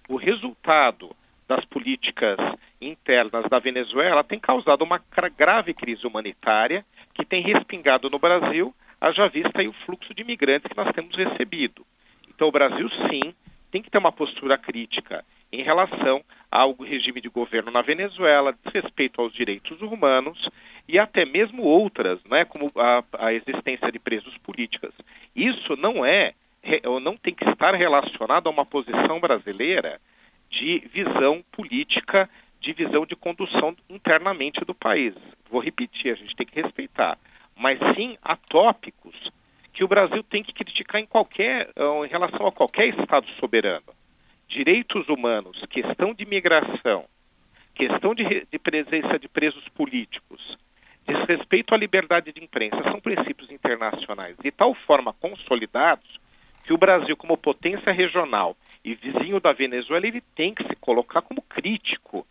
o 0.10 0.16
resultado 0.16 1.16
das 1.48 1.64
políticas 1.66 2.38
internas 2.82 3.46
da 3.50 3.60
Venezuela 3.60 4.24
tem 4.24 4.40
causado 4.40 4.84
uma 4.84 5.02
grave 5.38 5.74
crise 5.74 6.06
humanitária 6.06 6.86
que 7.14 7.26
tem 7.26 7.42
respingado 7.42 8.10
no 8.10 8.20
Brasil, 8.20 8.74
haja 9.00 9.28
vista 9.28 9.62
aí 9.62 9.68
o 9.68 9.74
fluxo 9.86 10.14
de 10.14 10.22
imigrantes 10.22 10.70
que 10.70 10.78
nós 10.78 10.94
temos 10.94 11.16
recebido. 11.16 11.86
Então 12.30 12.48
o 12.48 12.52
Brasil 12.52 12.90
sim 13.10 13.34
tem 13.72 13.82
que 13.82 13.90
ter 13.90 13.98
uma 13.98 14.12
postura 14.12 14.58
crítica 14.58 15.24
em 15.52 15.64
relação 15.64 16.22
ao 16.52 16.74
regime 16.74 17.22
de 17.22 17.30
governo 17.30 17.72
na 17.72 17.82
Venezuela, 17.82 18.56
desrespeito 18.66 19.22
aos 19.22 19.34
direitos 19.34 19.82
humanos 19.82 20.48
e 20.88 21.00
até 21.00 21.26
mesmo 21.26 21.64
outras, 21.64 22.20
né, 22.26 22.46
como 22.46 22.72
a, 22.76 23.04
a 23.18 23.34
existência 23.34 23.92
de 23.92 24.00
presos 24.00 24.38
políticos. 24.40 24.94
Isso 25.36 25.76
não 25.76 26.06
é, 26.06 26.34
ou 26.86 27.00
não 27.00 27.16
tem 27.16 27.34
que 27.34 27.48
estar 27.50 27.74
relacionado 27.76 28.48
a 28.48 28.50
uma 28.50 28.66
posição 28.66 29.20
brasileira 29.20 30.00
de 30.50 30.80
visão 30.94 31.44
política, 31.52 32.30
de 32.60 32.74
visão 32.74 33.06
de 33.06 33.16
condução 33.16 33.76
internamente 33.90 34.64
do 34.66 34.74
país. 34.74 35.14
Vou 35.50 35.62
repetir, 35.62 36.12
a 36.12 36.16
gente 36.16 36.36
tem 36.36 36.46
que 36.46 36.62
respeitar, 36.62 37.18
mas 37.56 37.80
sim 37.96 38.18
a 38.22 38.36
tópicos 38.36 39.16
que 39.74 39.84
o 39.84 39.88
Brasil 39.88 40.24
tem 40.24 40.44
que 40.44 40.54
criticar 40.54 41.00
em 41.00 41.06
qualquer, 41.06 41.70
em 42.06 42.08
relação 42.08 42.48
a 42.48 42.52
qualquer 42.52 42.88
estado 42.88 43.28
soberano. 43.40 43.86
Direitos 44.48 45.08
humanos, 45.08 45.62
questão 45.70 46.14
de 46.14 46.26
migração, 46.26 47.06
questão 47.76 48.16
de, 48.16 48.48
de 48.52 48.58
presença 48.58 49.20
de 49.20 49.28
presos 49.28 49.68
políticos, 49.70 50.58
desrespeito 51.06 51.76
à 51.76 51.78
liberdade 51.78 52.34
de 52.34 52.44
imprensa, 52.44 52.82
são 52.84 53.00
princípios 53.00 53.52
internacionais. 53.52 54.36
De 54.42 54.52
tal 54.52 54.74
forma 54.74 55.14
consolidados 55.14 56.20
que 56.68 56.74
o 56.74 56.78
Brasil, 56.78 57.16
como 57.16 57.38
potência 57.38 57.94
regional 57.94 58.56
e 58.84 58.94
vizinho 58.94 59.40
da 59.40 59.54
Venezuela, 59.54 60.06
ele 60.06 60.22
tem 60.36 60.54
que 60.54 60.64
se 60.68 60.76
colocar 60.76 61.22
como 61.22 61.42
crítico 61.42 62.28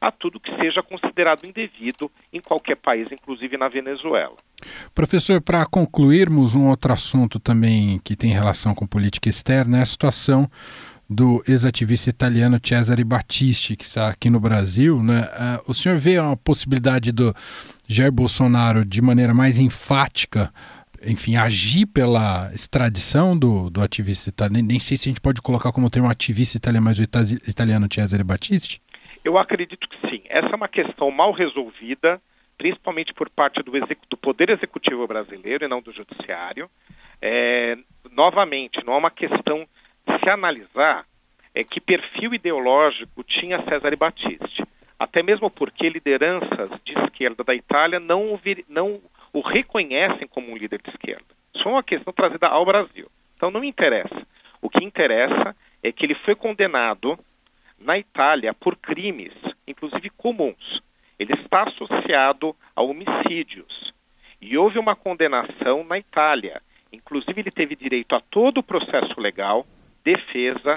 a 0.00 0.12
tudo 0.12 0.38
que 0.38 0.54
seja 0.56 0.80
considerado 0.80 1.44
indevido 1.44 2.08
em 2.32 2.40
qualquer 2.40 2.76
país, 2.76 3.08
inclusive 3.10 3.56
na 3.58 3.68
Venezuela. 3.68 4.36
Professor, 4.94 5.42
para 5.42 5.66
concluirmos, 5.66 6.54
um 6.54 6.68
outro 6.68 6.92
assunto 6.92 7.40
também 7.40 7.98
que 7.98 8.14
tem 8.14 8.32
relação 8.32 8.76
com 8.76 8.86
política 8.86 9.28
externa 9.28 9.78
é 9.78 9.82
a 9.82 9.86
situação 9.86 10.48
do 11.08 11.42
ex-ativista 11.48 12.08
italiano 12.08 12.60
Cesare 12.64 13.02
Battisti, 13.02 13.74
que 13.74 13.84
está 13.84 14.08
aqui 14.08 14.30
no 14.30 14.38
Brasil. 14.38 15.02
Né? 15.02 15.22
Uh, 15.22 15.72
o 15.72 15.74
senhor 15.74 15.98
vê 15.98 16.16
a 16.16 16.36
possibilidade 16.36 17.10
do 17.10 17.34
Jair 17.88 18.12
Bolsonaro, 18.12 18.84
de 18.84 19.02
maneira 19.02 19.34
mais 19.34 19.58
enfática, 19.58 20.52
enfim, 21.04 21.36
agir 21.36 21.86
pela 21.86 22.50
extradição 22.54 23.38
do, 23.38 23.70
do 23.70 23.80
ativista 23.80 24.28
italiano? 24.28 24.66
Nem 24.66 24.78
sei 24.78 24.96
se 24.96 25.08
a 25.08 25.10
gente 25.10 25.20
pode 25.20 25.40
colocar 25.40 25.72
como 25.72 25.90
termo 25.90 26.10
ativista 26.10 26.56
italiano, 26.56 26.84
mas 26.84 26.98
o 26.98 27.02
italiano 27.02 27.88
Cesare 27.90 28.24
Battisti? 28.24 28.82
Eu 29.24 29.38
acredito 29.38 29.76
que 29.76 30.08
sim. 30.08 30.22
Essa 30.28 30.48
é 30.48 30.56
uma 30.56 30.68
questão 30.68 31.10
mal 31.10 31.32
resolvida, 31.32 32.20
principalmente 32.56 33.12
por 33.14 33.28
parte 33.30 33.62
do, 33.62 33.72
do 34.08 34.16
Poder 34.16 34.50
Executivo 34.50 35.06
brasileiro 35.06 35.64
e 35.64 35.68
não 35.68 35.80
do 35.80 35.92
Judiciário. 35.92 36.70
É, 37.20 37.76
novamente, 38.12 38.84
não 38.84 38.94
é 38.94 38.98
uma 38.98 39.10
questão 39.10 39.66
se 40.22 40.28
analisar 40.28 41.04
é, 41.54 41.64
que 41.64 41.80
perfil 41.80 42.34
ideológico 42.34 43.22
tinha 43.24 43.62
Cesare 43.64 43.96
Battisti. 43.96 44.64
Até 44.98 45.22
mesmo 45.22 45.50
porque 45.50 45.88
lideranças 45.88 46.70
de 46.84 46.92
esquerda 46.92 47.42
da 47.42 47.54
Itália 47.54 47.98
não 47.98 48.38
não 48.68 49.00
o 49.32 49.40
reconhecem 49.40 50.26
como 50.28 50.50
um 50.50 50.56
líder 50.56 50.80
de 50.82 50.90
esquerda. 50.90 51.24
Isso 51.54 51.68
é 51.68 51.70
uma 51.70 51.82
questão 51.82 52.12
trazida 52.12 52.48
ao 52.48 52.64
Brasil. 52.64 53.10
Então 53.36 53.50
não 53.50 53.64
interessa. 53.64 54.26
O 54.60 54.68
que 54.68 54.84
interessa 54.84 55.56
é 55.82 55.90
que 55.90 56.04
ele 56.04 56.14
foi 56.14 56.34
condenado 56.34 57.18
na 57.78 57.98
Itália 57.98 58.52
por 58.52 58.76
crimes, 58.76 59.32
inclusive 59.66 60.10
comuns. 60.10 60.80
Ele 61.18 61.32
está 61.34 61.64
associado 61.64 62.54
a 62.74 62.82
homicídios. 62.82 63.92
E 64.40 64.56
houve 64.56 64.78
uma 64.78 64.96
condenação 64.96 65.84
na 65.84 65.98
Itália. 65.98 66.62
Inclusive, 66.92 67.40
ele 67.40 67.50
teve 67.50 67.76
direito 67.76 68.14
a 68.14 68.20
todo 68.20 68.58
o 68.58 68.62
processo 68.62 69.20
legal, 69.20 69.66
defesa, 70.02 70.74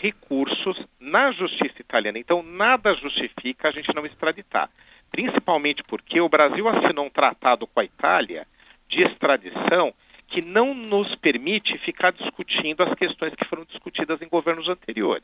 recursos 0.00 0.76
na 1.00 1.30
justiça 1.32 1.80
italiana. 1.80 2.18
Então, 2.18 2.42
nada 2.42 2.94
justifica 2.94 3.68
a 3.68 3.70
gente 3.70 3.94
não 3.94 4.04
extraditar. 4.04 4.68
Principalmente 5.14 5.80
porque 5.84 6.20
o 6.20 6.28
Brasil 6.28 6.68
assinou 6.68 7.06
um 7.06 7.08
tratado 7.08 7.68
com 7.68 7.78
a 7.78 7.84
Itália 7.84 8.48
de 8.88 9.00
extradição 9.00 9.94
que 10.26 10.42
não 10.42 10.74
nos 10.74 11.14
permite 11.14 11.78
ficar 11.78 12.10
discutindo 12.10 12.82
as 12.82 12.92
questões 12.94 13.32
que 13.36 13.44
foram 13.44 13.64
discutidas 13.64 14.20
em 14.20 14.28
governos 14.28 14.68
anteriores. 14.68 15.22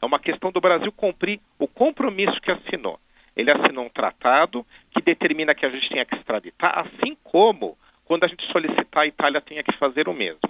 É 0.00 0.06
uma 0.06 0.20
questão 0.20 0.52
do 0.52 0.60
Brasil 0.60 0.92
cumprir 0.92 1.40
o 1.58 1.66
compromisso 1.66 2.40
que 2.40 2.52
assinou. 2.52 3.00
Ele 3.36 3.50
assinou 3.50 3.86
um 3.86 3.88
tratado 3.88 4.64
que 4.92 5.02
determina 5.02 5.52
que 5.52 5.66
a 5.66 5.70
gente 5.70 5.88
tenha 5.88 6.04
que 6.04 6.14
extraditar, 6.14 6.78
assim 6.78 7.16
como 7.24 7.76
quando 8.04 8.22
a 8.22 8.28
gente 8.28 8.46
solicitar 8.52 9.02
a 9.02 9.08
Itália 9.08 9.40
tenha 9.40 9.64
que 9.64 9.76
fazer 9.78 10.08
o 10.08 10.14
mesmo. 10.14 10.48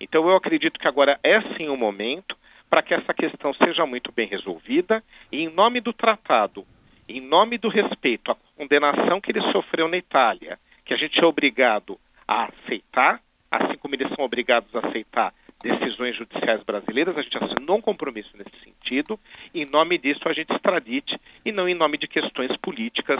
Então 0.00 0.28
eu 0.28 0.34
acredito 0.34 0.80
que 0.80 0.88
agora 0.88 1.16
é 1.22 1.40
sim 1.56 1.68
o 1.68 1.76
momento 1.76 2.36
para 2.68 2.82
que 2.82 2.92
essa 2.92 3.14
questão 3.14 3.54
seja 3.54 3.86
muito 3.86 4.10
bem 4.10 4.26
resolvida 4.26 5.00
e 5.30 5.44
em 5.44 5.48
nome 5.48 5.80
do 5.80 5.92
tratado, 5.92 6.66
em 7.08 7.20
nome 7.20 7.58
do 7.58 7.68
respeito 7.68 8.30
à 8.30 8.36
condenação 8.56 9.20
que 9.20 9.30
ele 9.30 9.40
sofreu 9.52 9.88
na 9.88 9.96
Itália, 9.96 10.58
que 10.84 10.94
a 10.94 10.96
gente 10.96 11.18
é 11.20 11.26
obrigado 11.26 11.98
a 12.26 12.44
aceitar, 12.44 13.20
assim 13.50 13.76
como 13.78 13.94
eles 13.94 14.08
são 14.14 14.24
obrigados 14.24 14.74
a 14.74 14.86
aceitar 14.86 15.32
decisões 15.62 16.14
judiciais 16.16 16.62
brasileiras, 16.62 17.16
a 17.16 17.22
gente 17.22 17.42
assinou 17.42 17.78
um 17.78 17.80
compromisso 17.80 18.30
nesse 18.36 18.56
sentido, 18.62 19.18
e 19.54 19.62
em 19.62 19.64
nome 19.64 19.98
disso 19.98 20.28
a 20.28 20.32
gente 20.32 20.52
extradite, 20.52 21.18
e 21.44 21.50
não 21.50 21.68
em 21.68 21.74
nome 21.74 21.98
de 21.98 22.06
questões 22.06 22.54
políticas, 22.58 23.18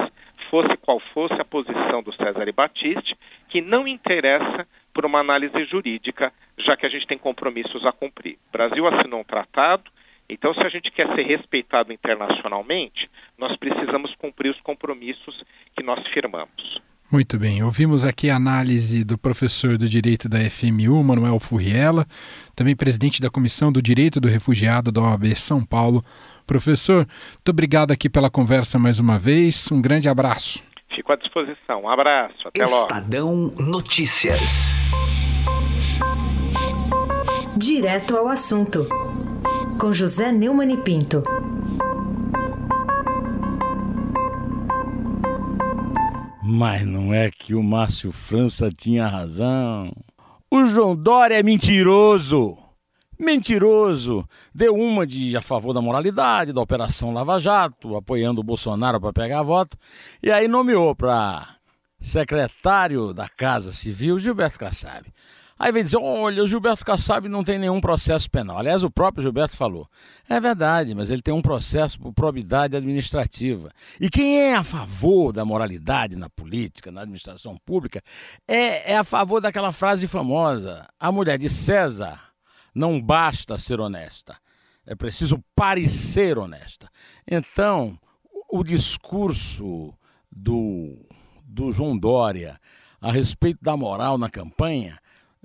fosse 0.50 0.76
qual 0.76 1.00
fosse 1.00 1.35
a 1.35 1.45
posição 1.45 2.02
do 2.02 2.14
César 2.14 2.47
Batiste, 2.52 3.16
que 3.49 3.61
não 3.61 3.88
interessa 3.88 4.66
por 4.93 5.05
uma 5.05 5.21
análise 5.21 5.64
jurídica, 5.64 6.33
já 6.59 6.76
que 6.76 6.87
a 6.87 6.88
gente 6.88 7.07
tem 7.07 7.19
compromissos 7.19 7.85
a 7.85 7.93
cumprir. 7.93 8.38
O 8.49 8.52
Brasil 8.52 8.87
assinou 8.87 9.21
um 9.21 9.25
tratado, 9.25 9.90
então 10.28 10.52
se 10.54 10.61
a 10.61 10.68
gente 10.68 10.90
quer 10.90 11.06
ser 11.14 11.23
respeitado 11.23 11.92
internacionalmente, 11.92 13.09
nós 13.38 13.56
precisamos 13.56 14.14
cumprir 14.16 14.50
os 14.50 14.61
compromissos 14.61 15.42
que 15.76 15.83
nós 15.83 16.04
firmamos. 16.09 16.80
Muito 17.11 17.38
bem, 17.38 17.62
ouvimos 17.62 18.04
aqui 18.04 18.28
a 18.28 18.35
análise 18.35 19.04
do 19.04 19.16
professor 19.16 19.78
do 19.78 19.88
Direito 19.88 20.28
da 20.28 20.38
FMU, 20.50 21.04
Manuel 21.04 21.38
Furriela, 21.38 22.04
também 22.56 22.75
presidente 22.75 23.21
da 23.21 23.30
Comissão 23.30 23.71
do 23.71 23.80
Direito 23.80 24.21
do 24.21 24.26
Refugiado 24.26 24.90
da 24.90 25.00
OAB 25.00 25.26
São 25.37 25.64
Paulo. 25.64 26.04
Professor, 26.45 27.06
muito 27.06 27.49
obrigado 27.49 27.92
aqui 27.92 28.11
pela 28.11 28.28
conversa 28.28 28.76
mais 28.76 28.99
uma 28.99 29.21
vez, 29.21 29.71
um 29.71 29.80
grande 29.80 30.09
abraço. 30.09 30.64
Fico 30.97 31.12
à 31.12 31.16
disposição. 31.16 31.83
Um 31.83 31.88
abraço. 31.88 32.49
Até 32.49 32.64
logo. 32.64 32.83
Estadão 32.83 33.54
Notícias. 33.59 34.75
Direto 37.56 38.16
ao 38.16 38.28
assunto. 38.28 39.06
Com 39.78 39.92
José 39.92 40.33
Neumann 40.33 40.73
e 40.73 40.76
Pinto. 40.78 41.23
Mas 46.42 46.87
não 46.87 47.12
é 47.12 47.30
que 47.30 47.54
o 47.54 47.62
Márcio 47.62 48.11
França 48.11 48.71
tinha 48.71 49.06
razão. 49.06 49.92
O 50.50 50.64
João 50.66 50.97
Dória 50.97 51.38
é 51.38 51.42
mentiroso. 51.42 52.56
Mentiroso! 53.18 54.26
Deu 54.54 54.75
uma 54.75 55.06
de 55.06 55.37
a 55.37 55.42
favor 55.42 55.75
da 55.75 55.83
moralidade, 55.83 56.52
da 56.52 56.61
Operação 56.61 57.12
Lava 57.12 57.38
Jato, 57.38 57.97
apoiando 57.97 58.40
o 58.40 58.45
Bolsonaro 58.45 59.00
para 59.00 59.12
pegar 59.12 59.42
voto, 59.42 59.76
e 60.23 60.30
aí 60.30 60.49
nomeou 60.49 60.95
para 60.95 61.56
secretário 61.99 63.12
da 63.12 63.28
Casa 63.28 63.73
Civil 63.73 64.18
Gilberto 64.18 64.59
Kassab. 64.59 65.06
Aí 65.59 65.73
vem 65.73 65.83
dizer: 65.83 65.99
olha, 65.99 66.43
o 66.43 66.47
Gilberto 66.47 66.85
Kassab 66.85 67.29
não 67.29 67.43
tem 67.43 67.59
nenhum 67.59 67.81
processo 67.81 68.31
penal. 68.31 68.59
Aliás, 68.59 68.85
o 68.85 68.91
próprio 68.91 69.23
Gilberto 69.23 69.57
falou. 69.57 69.89
É 70.29 70.39
verdade, 70.39 70.95
mas 70.95 71.09
ele 71.11 71.23
tem 71.23 71.33
um 71.33 71.41
processo 71.41 71.99
por 71.99 72.13
probidade 72.13 72.77
administrativa. 72.77 73.71
E 73.99 74.11
quem 74.11 74.39
é 74.39 74.55
a 74.55 74.63
favor 74.63 75.33
da 75.33 75.45
moralidade 75.45 76.15
na 76.15 76.29
política, 76.29 76.91
na 76.91 77.03
administração 77.03 77.57
pública, 77.65 78.03
é, 78.47 78.93
é 78.93 78.99
a 78.99 79.05
favor 79.05 79.41
daquela 79.41 79.73
frase 79.73 80.07
famosa: 80.07 80.87
a 81.01 81.11
mulher 81.11 81.39
de 81.39 81.49
César 81.49 82.21
não 82.75 83.01
basta 83.01 83.57
ser 83.57 83.81
honesta, 83.81 84.37
é 84.87 84.95
preciso 84.95 85.43
parecer 85.55 86.37
honesta. 86.37 86.91
Então, 87.27 87.99
o 88.51 88.63
discurso 88.63 89.95
do, 90.31 90.99
do 91.43 91.73
João 91.73 91.97
Dória 91.99 92.61
a 93.01 93.11
respeito 93.11 93.61
da 93.63 93.77
moral 93.77 94.19
na 94.19 94.29
campanha 94.29 94.99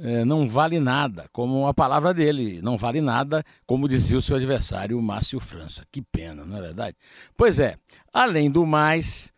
é, 0.04 0.26
não 0.26 0.50
vale 0.50 0.80
nada, 0.80 1.30
como 1.32 1.68
a 1.68 1.74
palavra 1.76 2.12
dele, 2.12 2.60
não 2.62 2.76
vale 2.76 3.00
nada, 3.02 3.44
como 3.68 3.88
dizia 3.88 4.18
o 4.18 4.22
seu 4.22 4.36
adversário, 4.36 5.00
Márcio 5.00 5.40
França. 5.40 5.86
Que 5.92 6.02
pena, 6.02 6.44
não 6.44 6.58
é 6.58 6.62
verdade? 6.62 6.98
Pois 7.38 7.60
é, 7.60 7.78
além 8.12 8.50
do 8.50 8.66
mais, 8.66 9.32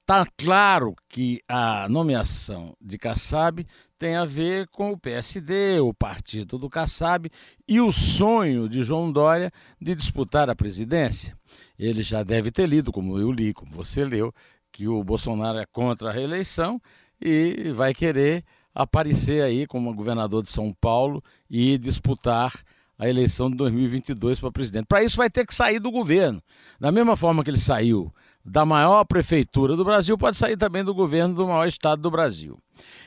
está 0.00 0.26
claro 0.38 0.96
que 1.06 1.42
a 1.46 1.86
nomeação 1.90 2.74
de 2.80 2.96
Kassab 2.96 3.66
tem 3.98 4.16
a 4.16 4.24
ver 4.24 4.68
com 4.68 4.90
o 4.90 4.98
PSD, 4.98 5.80
o 5.80 5.92
partido 5.92 6.56
do 6.56 6.70
Kassab 6.70 7.30
e 7.68 7.78
o 7.78 7.92
sonho 7.92 8.70
de 8.70 8.82
João 8.82 9.12
Dória 9.12 9.52
de 9.78 9.94
disputar 9.94 10.48
a 10.48 10.56
presidência. 10.56 11.36
Ele 11.78 12.00
já 12.00 12.22
deve 12.22 12.50
ter 12.50 12.66
lido, 12.66 12.90
como 12.90 13.18
eu 13.18 13.30
li, 13.30 13.52
como 13.52 13.70
você 13.70 14.02
leu, 14.02 14.32
que 14.72 14.88
o 14.88 15.04
Bolsonaro 15.04 15.58
é 15.58 15.66
contra 15.66 16.08
a 16.08 16.12
reeleição 16.12 16.80
e 17.20 17.70
vai 17.74 17.92
querer 17.92 18.42
aparecer 18.74 19.42
aí 19.42 19.66
como 19.66 19.94
governador 19.94 20.42
de 20.42 20.50
São 20.50 20.72
Paulo 20.72 21.22
e 21.48 21.76
disputar 21.78 22.52
a 22.98 23.08
eleição 23.08 23.50
de 23.50 23.56
2022 23.56 24.40
para 24.40 24.52
presidente. 24.52 24.86
Para 24.86 25.02
isso 25.02 25.16
vai 25.16 25.30
ter 25.30 25.46
que 25.46 25.54
sair 25.54 25.78
do 25.78 25.90
governo. 25.90 26.42
Da 26.78 26.92
mesma 26.92 27.16
forma 27.16 27.42
que 27.42 27.48
ele 27.48 27.58
saiu 27.58 28.12
da 28.44 28.64
maior 28.64 29.04
prefeitura 29.04 29.76
do 29.76 29.84
Brasil, 29.84 30.16
pode 30.16 30.36
sair 30.36 30.56
também 30.56 30.84
do 30.84 30.94
governo 30.94 31.34
do 31.34 31.46
maior 31.46 31.66
estado 31.66 32.02
do 32.02 32.10
Brasil. 32.10 32.58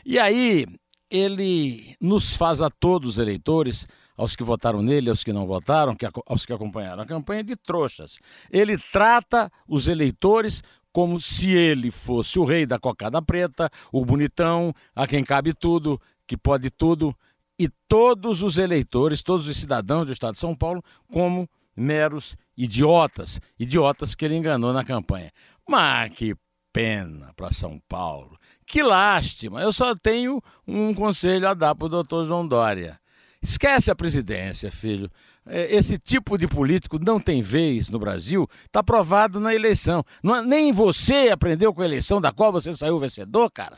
E 0.05 0.17
aí 0.17 0.65
ele 1.09 1.95
nos 2.01 2.35
faz 2.35 2.61
a 2.61 2.71
todos 2.71 3.11
os 3.11 3.17
eleitores, 3.19 3.87
aos 4.17 4.35
que 4.35 4.43
votaram 4.43 4.81
nele, 4.81 5.09
aos 5.09 5.23
que 5.23 5.31
não 5.31 5.45
votaram, 5.45 5.95
aos 6.25 6.45
que 6.45 6.53
acompanharam 6.53 7.03
a 7.03 7.05
campanha, 7.05 7.43
de 7.43 7.55
trouxas. 7.55 8.17
Ele 8.51 8.77
trata 8.77 9.51
os 9.67 9.87
eleitores 9.87 10.63
como 10.93 11.19
se 11.19 11.51
ele 11.51 11.89
fosse 11.89 12.39
o 12.39 12.45
rei 12.45 12.65
da 12.65 12.79
cocada 12.79 13.21
preta, 13.21 13.69
o 13.91 14.05
bonitão, 14.05 14.73
a 14.95 15.07
quem 15.07 15.23
cabe 15.23 15.53
tudo, 15.53 15.99
que 16.27 16.37
pode 16.37 16.69
tudo, 16.69 17.13
e 17.59 17.67
todos 17.87 18.41
os 18.41 18.57
eleitores, 18.57 19.23
todos 19.23 19.47
os 19.47 19.57
cidadãos 19.57 20.05
do 20.05 20.13
estado 20.13 20.33
de 20.33 20.39
São 20.39 20.55
Paulo, 20.55 20.83
como 21.11 21.49
meros 21.75 22.37
idiotas, 22.55 23.41
idiotas 23.59 24.13
que 24.13 24.23
ele 24.23 24.37
enganou 24.37 24.71
na 24.71 24.83
campanha. 24.83 25.31
Mas 25.67 26.13
que 26.13 26.35
pena 26.71 27.33
para 27.35 27.51
São 27.51 27.81
Paulo. 27.89 28.37
Que 28.65 28.81
lástima! 28.81 29.61
Eu 29.61 29.73
só 29.73 29.95
tenho 29.95 30.41
um 30.67 30.93
conselho 30.93 31.47
a 31.47 31.53
dar 31.53 31.75
para 31.75 31.85
o 31.85 31.89
doutor 31.89 32.25
João 32.25 32.47
Dória. 32.47 32.99
Esquece 33.41 33.91
a 33.91 33.95
presidência, 33.95 34.71
filho. 34.71 35.09
É, 35.45 35.75
esse 35.75 35.97
tipo 35.97 36.37
de 36.37 36.47
político 36.47 36.97
não 36.99 37.19
tem 37.19 37.41
vez 37.41 37.89
no 37.89 37.99
Brasil, 37.99 38.47
está 38.65 38.81
provado 38.81 39.39
na 39.39 39.53
eleição. 39.53 40.03
Não, 40.23 40.43
nem 40.43 40.71
você 40.71 41.29
aprendeu 41.31 41.73
com 41.73 41.81
a 41.81 41.85
eleição 41.85 42.21
da 42.21 42.31
qual 42.31 42.51
você 42.51 42.73
saiu 42.73 42.99
vencedor, 42.99 43.49
cara. 43.51 43.77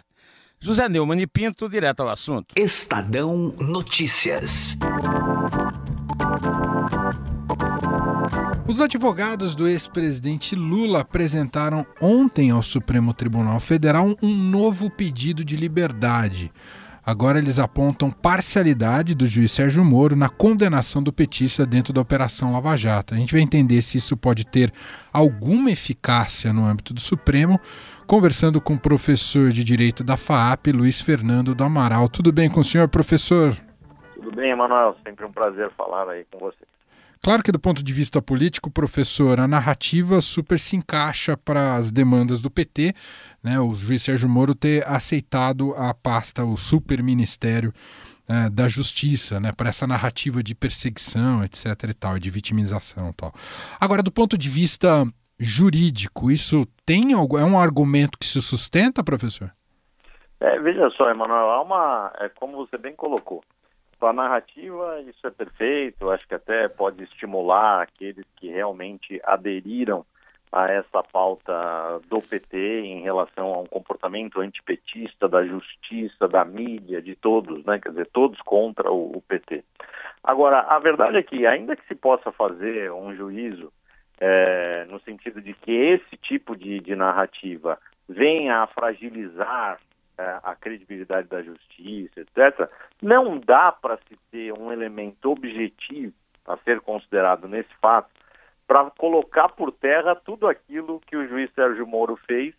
José 0.59 0.87
Neumann 0.87 1.21
e 1.21 1.27
Pinto, 1.27 1.69
direto 1.69 2.01
ao 2.01 2.09
assunto. 2.09 2.55
Estadão 2.55 3.53
Notícias. 3.59 4.77
Os 8.67 8.81
advogados 8.81 9.53
do 9.53 9.67
ex-presidente 9.67 10.55
Lula 10.55 11.01
apresentaram 11.01 11.85
ontem 12.01 12.49
ao 12.49 12.63
Supremo 12.63 13.13
Tribunal 13.13 13.59
Federal 13.59 14.15
um 14.21 14.35
novo 14.35 14.89
pedido 14.89 15.45
de 15.45 15.55
liberdade. 15.55 16.51
Agora 17.05 17.37
eles 17.37 17.59
apontam 17.59 18.09
parcialidade 18.09 19.13
do 19.13 19.27
juiz 19.27 19.51
Sérgio 19.51 19.85
Moro 19.85 20.15
na 20.15 20.27
condenação 20.27 21.03
do 21.03 21.13
petista 21.13 21.63
dentro 21.63 21.93
da 21.93 22.01
Operação 22.01 22.51
Lava 22.51 22.75
Jato. 22.75 23.13
A 23.13 23.17
gente 23.17 23.31
vai 23.31 23.41
entender 23.41 23.83
se 23.83 23.97
isso 23.97 24.17
pode 24.17 24.43
ter 24.43 24.73
alguma 25.13 25.69
eficácia 25.69 26.51
no 26.51 26.65
âmbito 26.65 26.95
do 26.95 26.99
Supremo, 26.99 27.59
conversando 28.07 28.59
com 28.59 28.73
o 28.73 28.79
professor 28.79 29.49
de 29.49 29.63
Direito 29.63 30.03
da 30.03 30.17
FAAP, 30.17 30.71
Luiz 30.71 30.99
Fernando 30.99 31.53
do 31.53 31.63
Amaral. 31.63 32.09
Tudo 32.09 32.31
bem 32.31 32.49
com 32.49 32.61
o 32.61 32.63
senhor, 32.63 32.87
professor? 32.87 33.55
Tudo 34.15 34.35
bem, 34.35 34.49
Emanuel. 34.49 34.95
Sempre 35.05 35.25
um 35.25 35.31
prazer 35.31 35.69
falar 35.77 36.09
aí 36.09 36.25
com 36.31 36.39
você. 36.39 36.65
Claro 37.25 37.41
que 37.41 37.51
do 37.51 37.57
ponto 37.57 37.81
de 37.83 37.91
vista 37.91 38.21
político, 38.21 38.69
professor, 38.69 39.39
a 39.39 39.47
narrativa 39.47 40.21
super 40.21 40.59
se 40.59 40.75
encaixa 40.75 41.35
para 41.35 41.73
as 41.73 41.89
demandas 41.89 42.39
do 42.39 42.51
PT, 42.51 42.93
né? 43.43 43.59
O 43.59 43.73
juiz 43.73 44.03
Sérgio 44.03 44.29
Moro 44.29 44.53
ter 44.53 44.87
aceitado 44.87 45.73
a 45.73 45.91
pasta, 45.91 46.45
o 46.45 46.55
super 46.55 47.01
ministério 47.01 47.73
é, 48.29 48.47
da 48.47 48.67
justiça, 48.67 49.39
né? 49.39 49.51
Para 49.51 49.69
essa 49.69 49.87
narrativa 49.87 50.43
de 50.43 50.53
perseguição, 50.53 51.43
etc. 51.43 51.65
e 51.89 51.93
tal, 51.95 52.19
de 52.19 52.29
vitimização, 52.29 53.11
tal. 53.13 53.33
Agora, 53.81 54.03
do 54.03 54.11
ponto 54.11 54.37
de 54.37 54.47
vista 54.47 55.03
jurídico, 55.39 56.29
isso 56.29 56.67
tem 56.85 57.11
algo? 57.13 57.39
É 57.39 57.43
um 57.43 57.57
argumento 57.57 58.19
que 58.19 58.25
se 58.27 58.39
sustenta, 58.39 59.03
professor? 59.03 59.51
É, 60.39 60.59
veja 60.59 60.91
só, 60.91 61.09
Emanuel, 61.09 61.49
há 61.49 61.61
uma, 61.63 62.13
é 62.19 62.29
como 62.29 62.57
você 62.57 62.77
bem 62.77 62.95
colocou, 62.95 63.43
a 64.01 64.13
narrativa, 64.13 65.01
isso 65.01 65.25
é 65.25 65.31
perfeito, 65.31 66.09
acho 66.11 66.27
que 66.27 66.35
até 66.35 66.67
pode 66.67 67.03
estimular 67.03 67.81
aqueles 67.81 68.25
que 68.35 68.49
realmente 68.49 69.19
aderiram 69.23 70.05
a 70.51 70.71
essa 70.71 71.03
pauta 71.03 71.51
do 72.07 72.21
PT 72.21 72.57
em 72.57 73.01
relação 73.01 73.53
a 73.53 73.59
um 73.59 73.65
comportamento 73.65 74.39
antipetista 74.39 75.27
da 75.27 75.45
justiça, 75.45 76.27
da 76.27 76.45
mídia, 76.45 77.01
de 77.01 77.15
todos, 77.15 77.65
né? 77.65 77.79
Quer 77.79 77.89
dizer, 77.89 78.07
todos 78.13 78.39
contra 78.41 78.89
o, 78.89 79.17
o 79.17 79.21
PT. 79.21 79.63
Agora, 80.23 80.61
a 80.61 80.79
verdade 80.79 81.17
é 81.17 81.23
que, 81.23 81.45
ainda 81.45 81.75
que 81.75 81.85
se 81.87 81.95
possa 81.95 82.31
fazer 82.31 82.91
um 82.91 83.13
juízo 83.15 83.71
é, 84.19 84.85
no 84.89 84.99
sentido 85.01 85.41
de 85.41 85.53
que 85.53 85.71
esse 85.71 86.15
tipo 86.17 86.55
de, 86.55 86.79
de 86.79 86.95
narrativa 86.95 87.77
venha 88.07 88.61
a 88.61 88.67
fragilizar 88.67 89.79
a 90.17 90.55
credibilidade 90.55 91.27
da 91.27 91.41
justiça, 91.41 92.21
etc., 92.21 92.69
não 93.01 93.37
dá 93.37 93.71
para 93.71 93.97
se 93.97 94.17
ter 94.31 94.53
um 94.53 94.71
elemento 94.71 95.31
objetivo 95.31 96.13
a 96.45 96.57
ser 96.57 96.81
considerado 96.81 97.47
nesse 97.47 97.73
fato 97.81 98.09
para 98.67 98.89
colocar 98.91 99.49
por 99.49 99.71
terra 99.71 100.15
tudo 100.15 100.47
aquilo 100.47 100.99
que 101.01 101.15
o 101.15 101.27
juiz 101.27 101.51
Sérgio 101.53 101.85
Moro 101.85 102.15
fez 102.27 102.53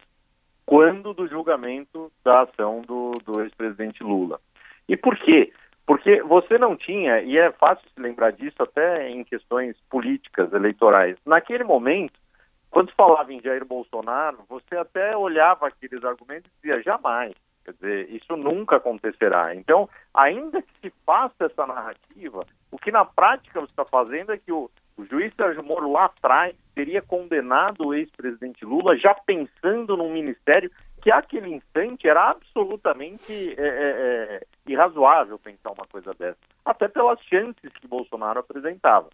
quando 0.65 1.15
do 1.15 1.29
julgamento 1.29 2.11
da 2.25 2.43
ação 2.43 2.83
do, 2.83 3.13
do 3.25 3.41
ex-presidente 3.43 4.03
Lula. 4.03 4.41
E 4.89 4.97
por 4.97 5.17
quê? 5.17 5.53
Porque 5.87 6.21
você 6.23 6.59
não 6.59 6.77
tinha, 6.77 7.23
e 7.23 7.39
é 7.39 7.53
fácil 7.53 7.89
se 7.95 8.01
lembrar 8.01 8.33
disso 8.33 8.61
até 8.61 9.09
em 9.09 9.23
questões 9.23 9.77
políticas, 9.89 10.53
eleitorais, 10.53 11.17
naquele 11.25 11.63
momento, 11.63 12.19
quando 12.71 12.91
se 12.91 12.97
falava 12.97 13.33
em 13.33 13.41
Jair 13.41 13.65
Bolsonaro, 13.65 14.39
você 14.49 14.77
até 14.77 15.17
olhava 15.17 15.69
aqueles 15.69 16.05
argumentos 16.05 16.51
e 16.51 16.69
dizia 16.69 16.83
jamais. 16.83 17.33
Quer 17.67 17.73
dizer, 17.73 18.11
isso 18.11 18.37
nunca 18.37 18.77
acontecerá. 18.77 19.53
Então, 19.53 19.89
ainda 20.15 20.63
que 20.63 20.73
se 20.81 20.95
faça 21.05 21.47
essa 21.47 21.67
narrativa, 21.67 22.47
o 22.71 22.79
que 22.79 22.93
na 22.93 23.05
prática 23.05 23.61
você 23.61 23.73
está 23.73 23.85
fazendo 23.85 24.33
é 24.33 24.39
que 24.39 24.53
o, 24.53 24.71
o 24.97 25.05
juiz 25.05 25.35
Sérgio 25.35 25.65
Moro 25.65 25.91
lá 25.91 26.05
atrás 26.05 26.55
teria 26.77 27.03
condenado 27.03 27.89
o 27.89 27.93
ex-presidente 27.93 28.65
Lula 28.65 28.97
já 28.97 29.13
pensando 29.15 29.97
num 29.97 30.13
ministério 30.13 30.71
que 31.03 31.11
aquele 31.11 31.55
instante 31.55 32.09
era 32.09 32.31
absolutamente 32.31 33.33
é, 33.33 33.67
é, 33.67 34.37
é, 34.37 34.47
irrazoável 34.69 35.37
pensar 35.37 35.73
uma 35.73 35.87
coisa 35.91 36.15
dessa, 36.15 36.39
até 36.65 36.87
pelas 36.87 37.21
chances 37.23 37.73
que 37.81 37.89
Bolsonaro 37.89 38.39
apresentava. 38.39 39.09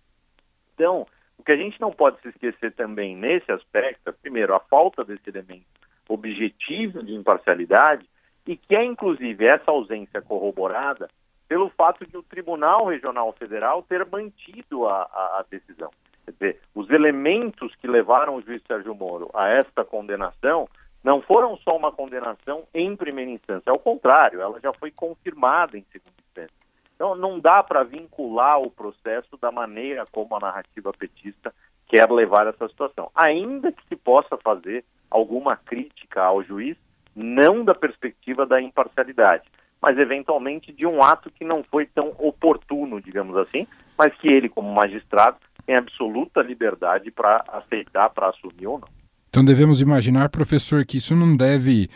Então, 0.74 1.06
o 1.38 1.42
que 1.42 1.52
a 1.52 1.56
gente 1.56 1.80
não 1.80 1.90
pode 1.90 2.20
se 2.20 2.28
esquecer 2.28 2.72
também 2.72 3.16
nesse 3.16 3.50
aspecto 3.50 4.10
é, 4.10 4.12
primeiro, 4.12 4.54
a 4.54 4.60
falta 4.60 5.02
desse 5.02 5.30
elemento 5.30 5.64
objetivo 6.06 7.02
de 7.02 7.14
imparcialidade 7.14 8.06
e 8.46 8.56
que 8.56 8.74
é 8.74 8.84
inclusive 8.84 9.44
essa 9.44 9.70
ausência 9.70 10.20
corroborada 10.20 11.08
pelo 11.48 11.68
fato 11.70 12.06
de 12.06 12.16
o 12.16 12.22
Tribunal 12.22 12.86
Regional 12.86 13.32
Federal 13.32 13.82
ter 13.82 14.06
mantido 14.06 14.86
a, 14.86 15.02
a, 15.02 15.40
a 15.40 15.44
decisão. 15.50 15.90
Quer 16.24 16.32
dizer, 16.32 16.60
os 16.74 16.88
elementos 16.90 17.74
que 17.76 17.86
levaram 17.86 18.36
o 18.36 18.42
juiz 18.42 18.62
Sérgio 18.66 18.94
Moro 18.94 19.30
a 19.34 19.48
esta 19.48 19.84
condenação 19.84 20.68
não 21.02 21.20
foram 21.20 21.56
só 21.58 21.76
uma 21.76 21.90
condenação 21.90 22.64
em 22.72 22.94
primeira 22.94 23.30
instância, 23.30 23.70
ao 23.70 23.78
contrário, 23.78 24.40
ela 24.40 24.60
já 24.60 24.72
foi 24.72 24.90
confirmada 24.90 25.76
em 25.76 25.84
segunda 25.90 26.14
instância. 26.28 26.56
Então, 26.94 27.16
não 27.16 27.40
dá 27.40 27.62
para 27.62 27.82
vincular 27.82 28.60
o 28.60 28.70
processo 28.70 29.36
da 29.36 29.50
maneira 29.50 30.06
como 30.12 30.36
a 30.36 30.40
narrativa 30.40 30.92
petista 30.92 31.52
quer 31.88 32.08
levar 32.10 32.46
essa 32.46 32.68
situação. 32.68 33.10
Ainda 33.14 33.72
que 33.72 33.84
se 33.88 33.96
possa 33.96 34.36
fazer 34.36 34.84
alguma 35.10 35.56
crítica 35.56 36.22
ao 36.22 36.42
juiz, 36.44 36.76
não 37.14 37.64
da 37.64 37.74
perspectiva 37.74 38.46
da 38.46 38.60
imparcialidade, 38.60 39.44
mas 39.80 39.98
eventualmente 39.98 40.72
de 40.72 40.86
um 40.86 41.02
ato 41.02 41.30
que 41.30 41.44
não 41.44 41.64
foi 41.64 41.86
tão 41.86 42.14
oportuno, 42.18 43.00
digamos 43.00 43.36
assim, 43.36 43.66
mas 43.98 44.14
que 44.16 44.28
ele, 44.28 44.48
como 44.48 44.72
magistrado, 44.72 45.36
tem 45.66 45.76
absoluta 45.76 46.40
liberdade 46.40 47.10
para 47.10 47.44
aceitar, 47.48 48.10
para 48.10 48.28
assumir 48.28 48.66
ou 48.66 48.78
não. 48.78 48.88
Então 49.28 49.44
devemos 49.44 49.80
imaginar, 49.80 50.28
professor, 50.28 50.84
que 50.84 50.98
isso 50.98 51.16
não 51.16 51.36
deve 51.36 51.88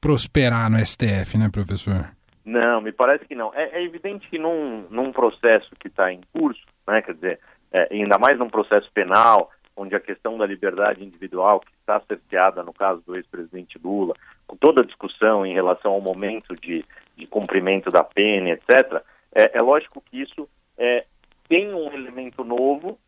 prosperar 0.00 0.70
no 0.70 0.78
STF, 0.78 1.38
né, 1.38 1.48
professor? 1.50 2.10
Não, 2.44 2.80
me 2.80 2.90
parece 2.90 3.24
que 3.26 3.34
não. 3.34 3.52
É, 3.54 3.80
é 3.80 3.84
evidente 3.84 4.28
que 4.28 4.38
num, 4.38 4.86
num 4.90 5.12
processo 5.12 5.70
que 5.78 5.88
está 5.88 6.12
em 6.12 6.20
curso, 6.32 6.60
né, 6.88 7.00
quer 7.02 7.14
dizer, 7.14 7.38
é, 7.72 7.88
ainda 7.92 8.18
mais 8.18 8.38
num 8.38 8.48
processo 8.48 8.90
penal, 8.92 9.50
onde 9.76 9.94
a 9.94 10.00
questão 10.00 10.36
da 10.36 10.46
liberdade 10.46 11.04
individual, 11.04 11.60
que 11.60 11.70
está 11.80 12.00
cerceada 12.00 12.62
no 12.62 12.72
caso 12.72 13.02
do 13.06 13.14
ex-presidente 13.14 13.78
Lula, 13.82 14.14
toda 14.56 14.82
a 14.82 14.86
discussão 14.86 15.44
em 15.44 15.52
relação 15.52 15.92
ao 15.92 16.00
momento 16.00 16.56
de, 16.56 16.84
de 17.16 17.26
cumprimento 17.26 17.90
da 17.90 18.02
pena, 18.02 18.50
etc., 18.50 19.02
é, 19.34 19.58
é 19.58 19.62
lógico 19.62 20.02
que 20.10 20.20
isso 20.20 20.48
é, 20.76 21.04
tem 21.48 21.72
um 21.72 21.92
elemento 21.92 22.42
novo, 22.44 22.98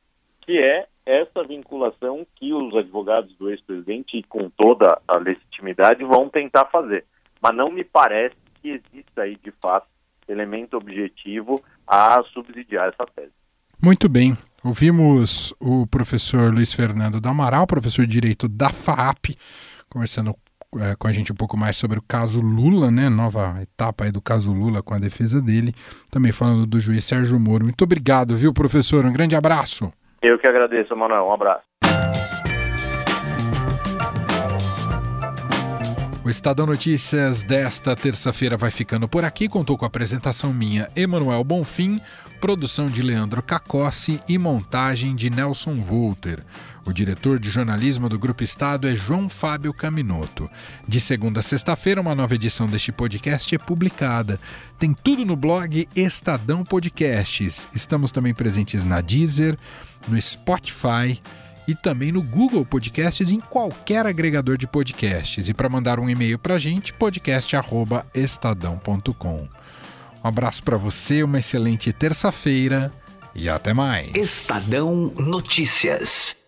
que 0.41 0.59
é 0.59 0.87
essa 1.05 1.43
vinculação 1.45 2.27
que 2.37 2.53
os 2.53 2.75
advogados 2.77 3.35
do 3.37 3.51
ex-presidente, 3.51 4.23
com 4.29 4.49
toda 4.51 5.01
a 5.07 5.17
legitimidade, 5.17 6.05
vão 6.05 6.29
tentar 6.29 6.67
fazer. 6.67 7.05
Mas 7.41 7.57
não 7.57 7.71
me 7.71 7.83
parece 7.83 8.37
que 8.61 8.71
exista 8.71 9.23
aí, 9.23 9.37
de 9.43 9.51
fato, 9.61 9.87
elemento 10.29 10.77
objetivo 10.77 11.63
a 11.87 12.23
subsidiar 12.33 12.89
essa 12.89 13.05
tese. 13.15 13.33
Muito 13.83 14.09
bem. 14.09 14.37
Ouvimos 14.65 15.53
o 15.59 15.87
professor 15.89 16.55
Luiz 16.55 16.73
Fernando 16.73 17.21
da 17.21 17.31
Amaral, 17.31 17.67
professor 17.67 18.07
de 18.07 18.13
Direito 18.13 18.49
da 18.49 18.71
FAP, 18.71 19.37
conversando 19.91 20.37
é, 20.81 20.95
com 20.97 21.07
a 21.07 21.13
gente 21.13 21.33
um 21.33 21.35
pouco 21.35 21.57
mais 21.57 21.77
sobre 21.77 21.99
o 21.99 22.03
caso 22.03 22.41
Lula, 22.41 22.91
né? 22.91 23.09
Nova 23.09 23.61
etapa 23.63 24.05
aí 24.05 24.13
do 24.13 24.23
caso 24.23 24.53
Lula 24.53 24.83
com 24.83 24.95
a 24.95 24.99
defesa 24.99 25.41
dele. 25.41 25.75
Também 26.11 26.33
falando 26.33 26.67
do 26.67 26.81
juiz 26.81 27.05
Sérgio 27.05 27.39
Moro. 27.39 27.65
Muito 27.65 27.83
obrigado, 27.83 28.37
viu, 28.37 28.53
professor? 28.53 29.05
Um 29.05 29.13
grande 29.13 29.37
abraço. 29.37 29.93
Eu 30.23 30.39
que 30.39 30.49
agradeço, 30.49 30.95
Manuel. 30.97 31.27
Um 31.27 31.33
abraço. 31.33 31.63
O 36.25 36.31
Estadão 36.31 36.67
Notícias 36.67 37.43
desta 37.43 37.97
terça-feira 37.97 38.57
vai 38.57 38.71
ficando 38.71 39.09
por 39.09 39.25
aqui. 39.25 39.49
Contou 39.49 39.77
com 39.77 39.85
a 39.85 39.89
apresentação 39.89 40.55
minha, 40.55 40.89
Emanuel 40.95 41.43
Bonfim, 41.43 42.01
produção 42.43 42.91
de 42.91 43.01
Leandro 43.03 43.41
Cacossi 43.41 44.21
e 44.29 44.37
montagem 44.37 45.15
de 45.15 45.31
Nelson 45.31 45.79
Volter. 45.79 46.45
O 46.85 46.93
diretor 46.93 47.39
de 47.39 47.49
jornalismo 47.49 48.09
do 48.09 48.19
Grupo 48.19 48.43
Estado 48.43 48.89
é 48.89 48.97
João 48.97 49.29
Fábio 49.29 49.73
Caminoto. 49.73 50.51
De 50.87 50.99
segunda 50.99 51.39
a 51.39 51.43
sexta-feira, 51.43 52.01
uma 52.01 52.17
nova 52.17 52.35
edição 52.35 52.67
deste 52.67 52.91
podcast 52.91 53.55
é 53.55 53.59
publicada. 53.59 54.41
Tem 54.77 54.93
tudo 54.93 55.25
no 55.25 55.37
blog 55.37 55.89
Estadão 55.95 56.65
Podcasts. 56.65 57.69
Estamos 57.73 58.11
também 58.11 58.35
presentes 58.35 58.83
na 58.83 59.01
Deezer, 59.01 59.57
no 60.09 60.21
Spotify 60.21 61.23
e 61.69 61.77
também 61.77 62.11
no 62.11 62.23
Google 62.23 62.67
Podcasts 62.67 63.31
em 63.31 63.39
qualquer 63.39 64.05
agregador 64.05 64.57
de 64.57 64.67
podcasts. 64.67 65.49
E 65.49 65.55
para 65.55 65.69
mandar 65.69 66.01
um 66.01 66.11
e-mail 66.11 66.41
para 66.41 66.57
a 66.57 66.59
gente, 66.59 66.93
podcast@estadão.com. 66.93 69.62
Um 70.25 70.29
abraço 70.29 70.63
para 70.63 70.77
você, 70.77 71.23
uma 71.23 71.39
excelente 71.39 71.93
terça-feira 71.93 72.93
e 73.35 73.49
até 73.49 73.73
mais. 73.73 74.15
Estadão 74.15 75.13
Notícias. 75.19 76.42